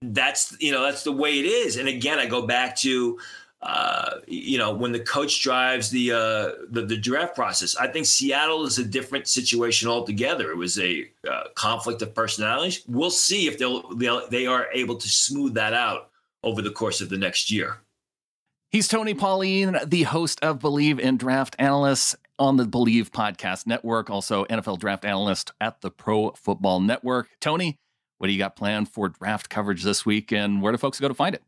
that's 0.03 0.57
you 0.61 0.73
know 0.73 0.83
that's 0.83 1.05
the 1.05 1.13
way 1.13 1.39
it 1.39 1.45
is. 1.45 1.77
And 1.77 1.89
again, 1.89 2.19
I 2.19 2.27
go 2.27 2.47
back 2.47 2.75
to 2.79 3.19
uh, 3.63 4.21
you 4.27 4.57
know, 4.57 4.73
when 4.73 4.91
the 4.91 5.01
coach 5.01 5.43
drives 5.43 5.91
the, 5.91 6.13
uh, 6.13 6.51
the, 6.71 6.85
the 6.87 6.97
draft 6.97 7.35
process. 7.35 7.77
I 7.77 7.89
think 7.89 8.07
Seattle 8.07 8.65
is 8.65 8.79
a 8.79 8.85
different 8.85 9.29
situation 9.29 9.89
altogether. 9.89 10.51
It 10.51 10.57
was 10.57 10.79
a 10.79 11.11
uh, 11.31 11.45
conflict 11.55 12.01
of 12.01 12.15
personalities. 12.15 12.83
We'll 12.89 13.11
see 13.11 13.47
if 13.47 13.59
they'll, 13.59 13.95
they'll 13.97 14.29
they 14.31 14.47
are 14.47 14.69
able 14.73 14.97
to 14.97 15.09
smooth 15.09 15.55
that 15.55 15.75
out 15.75 16.11
over 16.43 16.63
the 16.63 16.71
course 16.71 17.03
of 17.03 17.11
the 17.11 17.19
next 17.19 17.51
year. 17.51 17.79
He's 18.71 18.89
Tony 18.89 19.15
Pauline, 19.15 19.79
the 19.85 20.05
host 20.05 20.39
of 20.43 20.61
Believe 20.61 20.99
in 20.99 21.17
Draft 21.17 21.57
Analysts 21.59 22.15
on 22.39 22.57
the 22.57 22.67
Believe 22.67 23.13
Podcast 23.13 23.67
Network, 23.67 24.09
also 24.09 24.45
NFL 24.47 24.79
draft 24.79 25.05
analyst 25.05 25.53
at 25.61 25.83
the 25.83 25.91
Pro 25.91 26.31
Football 26.31 26.81
Network. 26.81 27.29
Tony, 27.41 27.79
what 28.19 28.29
do 28.29 28.33
you 28.33 28.39
got 28.39 28.57
planned 28.57 28.89
for 28.89 29.09
draft 29.09 29.51
coverage 29.51 29.83
this 29.83 30.07
week, 30.07 30.33
and 30.33 30.63
where 30.63 30.73
do 30.73 30.79
folks 30.79 30.99
go 30.99 31.09
to 31.09 31.15
find 31.15 31.35
it? 31.35 31.43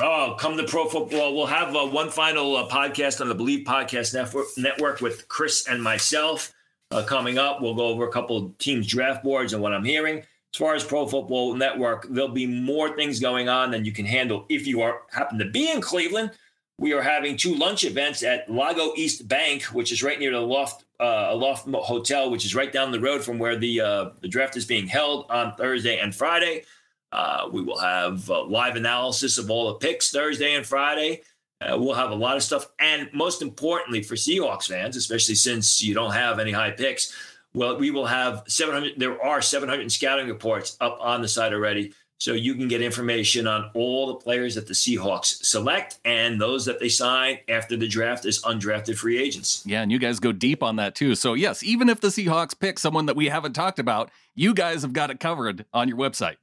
Oh, 0.00 0.36
come 0.38 0.56
to 0.56 0.62
Pro 0.62 0.86
Football. 0.86 1.34
We'll 1.34 1.46
have 1.46 1.74
uh, 1.74 1.84
one 1.84 2.08
final 2.08 2.54
uh, 2.54 2.68
podcast 2.68 3.20
on 3.20 3.28
the 3.28 3.34
Believe 3.34 3.66
Podcast 3.66 4.14
Network, 4.14 4.46
network 4.56 5.00
with 5.00 5.26
Chris 5.26 5.66
and 5.66 5.82
myself 5.82 6.52
uh, 6.92 7.02
coming 7.02 7.36
up. 7.36 7.60
We'll 7.60 7.74
go 7.74 7.86
over 7.86 8.06
a 8.06 8.12
couple 8.12 8.54
teams' 8.60 8.86
draft 8.86 9.24
boards 9.24 9.54
and 9.54 9.60
what 9.60 9.74
I'm 9.74 9.84
hearing. 9.84 10.18
As 10.18 10.56
far 10.56 10.76
as 10.76 10.84
Pro 10.84 11.04
Football 11.08 11.54
Network, 11.54 12.06
there'll 12.10 12.28
be 12.28 12.46
more 12.46 12.94
things 12.94 13.18
going 13.18 13.48
on 13.48 13.72
than 13.72 13.84
you 13.84 13.90
can 13.90 14.06
handle 14.06 14.46
if 14.48 14.68
you 14.68 14.82
are 14.82 15.02
happen 15.10 15.36
to 15.40 15.46
be 15.46 15.68
in 15.68 15.80
Cleveland. 15.80 16.30
We 16.78 16.92
are 16.92 17.02
having 17.02 17.36
two 17.36 17.56
lunch 17.56 17.82
events 17.82 18.22
at 18.22 18.48
Lago 18.48 18.92
East 18.96 19.26
Bank, 19.26 19.64
which 19.64 19.90
is 19.90 20.04
right 20.04 20.20
near 20.20 20.30
the 20.30 20.40
Loft 20.40 20.84
uh, 21.00 21.34
Loft 21.34 21.66
Hotel, 21.68 22.30
which 22.30 22.44
is 22.44 22.54
right 22.54 22.72
down 22.72 22.92
the 22.92 23.00
road 23.00 23.24
from 23.24 23.40
where 23.40 23.56
the 23.56 23.80
uh, 23.80 24.10
the 24.20 24.28
draft 24.28 24.56
is 24.56 24.64
being 24.64 24.86
held 24.86 25.28
on 25.28 25.56
Thursday 25.56 25.98
and 25.98 26.14
Friday. 26.14 26.62
Uh, 27.12 27.48
we 27.52 27.62
will 27.62 27.78
have 27.78 28.28
uh, 28.30 28.44
live 28.44 28.76
analysis 28.76 29.38
of 29.38 29.50
all 29.50 29.68
the 29.68 29.74
picks 29.74 30.10
Thursday 30.10 30.54
and 30.54 30.66
Friday. 30.66 31.22
Uh, 31.60 31.76
we'll 31.76 31.94
have 31.94 32.10
a 32.10 32.14
lot 32.14 32.36
of 32.36 32.42
stuff. 32.42 32.68
And 32.78 33.08
most 33.12 33.42
importantly 33.42 34.02
for 34.02 34.14
Seahawks 34.14 34.68
fans, 34.68 34.96
especially 34.96 35.34
since 35.34 35.82
you 35.82 35.94
don't 35.94 36.12
have 36.12 36.38
any 36.38 36.52
high 36.52 36.70
picks, 36.70 37.12
well, 37.54 37.78
we 37.78 37.90
will 37.90 38.06
have 38.06 38.44
700. 38.46 38.94
There 38.98 39.20
are 39.22 39.42
700 39.42 39.90
scouting 39.90 40.28
reports 40.28 40.76
up 40.80 40.98
on 41.00 41.22
the 41.22 41.28
site 41.28 41.52
already. 41.52 41.92
So 42.20 42.32
you 42.32 42.56
can 42.56 42.66
get 42.66 42.82
information 42.82 43.46
on 43.46 43.70
all 43.74 44.08
the 44.08 44.14
players 44.14 44.56
that 44.56 44.66
the 44.66 44.74
Seahawks 44.74 45.44
select 45.44 46.00
and 46.04 46.40
those 46.40 46.64
that 46.64 46.80
they 46.80 46.88
sign 46.88 47.38
after 47.48 47.76
the 47.76 47.86
draft 47.86 48.24
as 48.24 48.42
undrafted 48.42 48.96
free 48.96 49.18
agents. 49.18 49.62
Yeah, 49.64 49.82
and 49.82 49.92
you 49.92 50.00
guys 50.00 50.18
go 50.18 50.32
deep 50.32 50.60
on 50.60 50.76
that 50.76 50.96
too. 50.96 51.14
So, 51.14 51.34
yes, 51.34 51.62
even 51.62 51.88
if 51.88 52.00
the 52.00 52.08
Seahawks 52.08 52.58
pick 52.58 52.80
someone 52.80 53.06
that 53.06 53.14
we 53.14 53.26
haven't 53.26 53.52
talked 53.52 53.78
about, 53.78 54.10
you 54.34 54.52
guys 54.52 54.82
have 54.82 54.92
got 54.92 55.10
it 55.10 55.20
covered 55.20 55.64
on 55.72 55.86
your 55.88 55.96
website. 55.96 56.36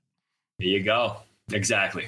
There 0.59 0.67
you 0.67 0.83
go. 0.83 1.17
Exactly. 1.51 2.07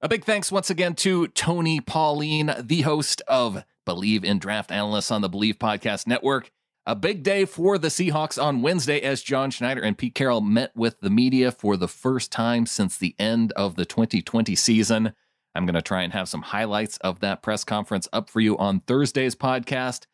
A 0.00 0.08
big 0.08 0.24
thanks 0.24 0.52
once 0.52 0.70
again 0.70 0.94
to 0.96 1.26
Tony 1.28 1.80
Pauline, 1.80 2.54
the 2.60 2.82
host 2.82 3.20
of 3.26 3.64
Believe 3.84 4.24
in 4.24 4.38
Draft 4.38 4.70
Analysts 4.70 5.10
on 5.10 5.22
the 5.22 5.28
Believe 5.28 5.58
Podcast 5.58 6.06
Network. 6.06 6.52
A 6.86 6.94
big 6.94 7.22
day 7.22 7.44
for 7.44 7.76
the 7.76 7.88
Seahawks 7.88 8.42
on 8.42 8.62
Wednesday 8.62 9.00
as 9.00 9.22
John 9.22 9.50
Schneider 9.50 9.82
and 9.82 9.98
Pete 9.98 10.14
Carroll 10.14 10.40
met 10.40 10.74
with 10.76 11.00
the 11.00 11.10
media 11.10 11.50
for 11.50 11.76
the 11.76 11.88
first 11.88 12.30
time 12.30 12.64
since 12.64 12.96
the 12.96 13.14
end 13.18 13.52
of 13.52 13.76
the 13.76 13.84
2020 13.84 14.54
season. 14.54 15.12
I'm 15.54 15.66
going 15.66 15.74
to 15.74 15.82
try 15.82 16.02
and 16.02 16.12
have 16.12 16.28
some 16.28 16.42
highlights 16.42 16.96
of 16.98 17.20
that 17.20 17.42
press 17.42 17.64
conference 17.64 18.08
up 18.12 18.30
for 18.30 18.40
you 18.40 18.56
on 18.56 18.80
Thursday's 18.80 19.34
podcast. 19.34 20.06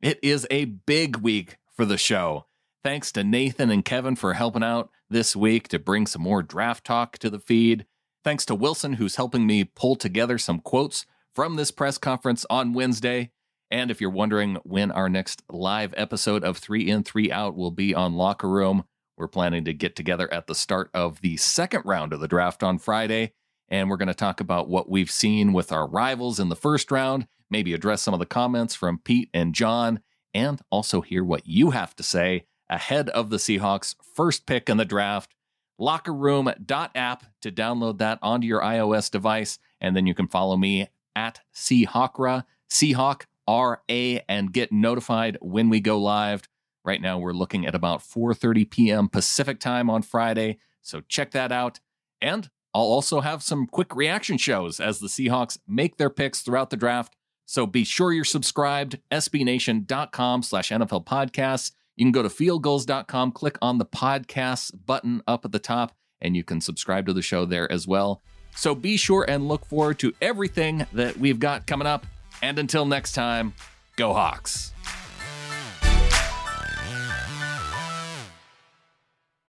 It 0.00 0.20
is 0.22 0.46
a 0.50 0.66
big 0.66 1.16
week 1.16 1.58
for 1.74 1.84
the 1.84 1.98
show. 1.98 2.46
Thanks 2.84 3.12
to 3.12 3.22
Nathan 3.22 3.70
and 3.70 3.84
Kevin 3.84 4.16
for 4.16 4.32
helping 4.32 4.64
out 4.64 4.90
this 5.08 5.36
week 5.36 5.68
to 5.68 5.78
bring 5.78 6.04
some 6.04 6.22
more 6.22 6.42
draft 6.42 6.84
talk 6.84 7.16
to 7.18 7.30
the 7.30 7.38
feed. 7.38 7.86
Thanks 8.24 8.44
to 8.46 8.56
Wilson, 8.56 8.94
who's 8.94 9.14
helping 9.14 9.46
me 9.46 9.62
pull 9.62 9.94
together 9.94 10.36
some 10.36 10.58
quotes 10.58 11.06
from 11.32 11.54
this 11.54 11.70
press 11.70 11.96
conference 11.96 12.44
on 12.50 12.72
Wednesday. 12.72 13.30
And 13.70 13.88
if 13.88 14.00
you're 14.00 14.10
wondering 14.10 14.58
when 14.64 14.90
our 14.90 15.08
next 15.08 15.44
live 15.48 15.94
episode 15.96 16.42
of 16.42 16.58
3 16.58 16.90
In, 16.90 17.04
3 17.04 17.30
Out 17.30 17.54
will 17.54 17.70
be 17.70 17.94
on 17.94 18.14
Locker 18.14 18.48
Room, 18.48 18.82
we're 19.16 19.28
planning 19.28 19.64
to 19.66 19.72
get 19.72 19.94
together 19.94 20.32
at 20.34 20.48
the 20.48 20.54
start 20.54 20.90
of 20.92 21.20
the 21.20 21.36
second 21.36 21.82
round 21.84 22.12
of 22.12 22.18
the 22.18 22.26
draft 22.26 22.64
on 22.64 22.78
Friday. 22.78 23.32
And 23.68 23.88
we're 23.88 23.96
going 23.96 24.08
to 24.08 24.14
talk 24.14 24.40
about 24.40 24.68
what 24.68 24.90
we've 24.90 25.10
seen 25.10 25.52
with 25.52 25.70
our 25.70 25.86
rivals 25.86 26.40
in 26.40 26.48
the 26.48 26.56
first 26.56 26.90
round, 26.90 27.28
maybe 27.48 27.74
address 27.74 28.02
some 28.02 28.12
of 28.12 28.20
the 28.20 28.26
comments 28.26 28.74
from 28.74 28.98
Pete 28.98 29.30
and 29.32 29.54
John, 29.54 30.00
and 30.34 30.60
also 30.70 31.00
hear 31.00 31.22
what 31.22 31.46
you 31.46 31.70
have 31.70 31.94
to 31.94 32.02
say 32.02 32.46
ahead 32.72 33.10
of 33.10 33.30
the 33.30 33.36
Seahawks' 33.36 33.94
first 34.14 34.46
pick 34.46 34.68
in 34.68 34.78
the 34.78 34.84
draft. 34.84 35.34
Lockerroom.app 35.80 37.24
to 37.42 37.52
download 37.52 37.98
that 37.98 38.18
onto 38.22 38.46
your 38.46 38.60
iOS 38.60 39.10
device. 39.10 39.58
And 39.80 39.96
then 39.96 40.06
you 40.06 40.14
can 40.14 40.28
follow 40.28 40.56
me 40.56 40.88
at 41.14 41.40
Seahawkra, 41.54 42.44
Seahawk 42.70 43.26
R 43.46 43.82
A, 43.90 44.20
and 44.28 44.52
get 44.52 44.72
notified 44.72 45.36
when 45.40 45.68
we 45.68 45.80
go 45.80 45.98
live. 45.98 46.48
Right 46.84 47.00
now, 47.00 47.18
we're 47.18 47.32
looking 47.32 47.66
at 47.66 47.74
about 47.74 48.00
4:30 48.00 48.70
p.m. 48.70 49.08
Pacific 49.08 49.60
time 49.60 49.90
on 49.90 50.02
Friday, 50.02 50.58
so 50.80 51.02
check 51.08 51.32
that 51.32 51.52
out. 51.52 51.80
And 52.20 52.48
I'll 52.74 52.82
also 52.82 53.20
have 53.20 53.42
some 53.42 53.66
quick 53.66 53.94
reaction 53.94 54.38
shows 54.38 54.80
as 54.80 54.98
the 54.98 55.08
Seahawks 55.08 55.58
make 55.66 55.96
their 55.96 56.10
picks 56.10 56.40
throughout 56.40 56.70
the 56.70 56.76
draft. 56.76 57.14
So 57.44 57.66
be 57.66 57.84
sure 57.84 58.12
you're 58.12 58.24
subscribed, 58.24 58.98
sbnation.com 59.10 60.42
slash 60.42 60.70
NFL 60.70 61.04
podcasts. 61.04 61.72
You 62.02 62.06
can 62.06 62.10
go 62.10 62.22
to 62.24 62.28
fieldgulls.com, 62.28 63.30
click 63.30 63.56
on 63.62 63.78
the 63.78 63.86
podcasts 63.86 64.72
button 64.86 65.22
up 65.28 65.44
at 65.44 65.52
the 65.52 65.60
top, 65.60 65.94
and 66.20 66.34
you 66.34 66.42
can 66.42 66.60
subscribe 66.60 67.06
to 67.06 67.12
the 67.12 67.22
show 67.22 67.44
there 67.44 67.70
as 67.70 67.86
well. 67.86 68.20
So 68.56 68.74
be 68.74 68.96
sure 68.96 69.24
and 69.28 69.46
look 69.46 69.64
forward 69.64 70.00
to 70.00 70.12
everything 70.20 70.84
that 70.94 71.16
we've 71.16 71.38
got 71.38 71.68
coming 71.68 71.86
up. 71.86 72.04
And 72.42 72.58
until 72.58 72.86
next 72.86 73.12
time, 73.12 73.54
go 73.94 74.14
Hawks. 74.14 74.72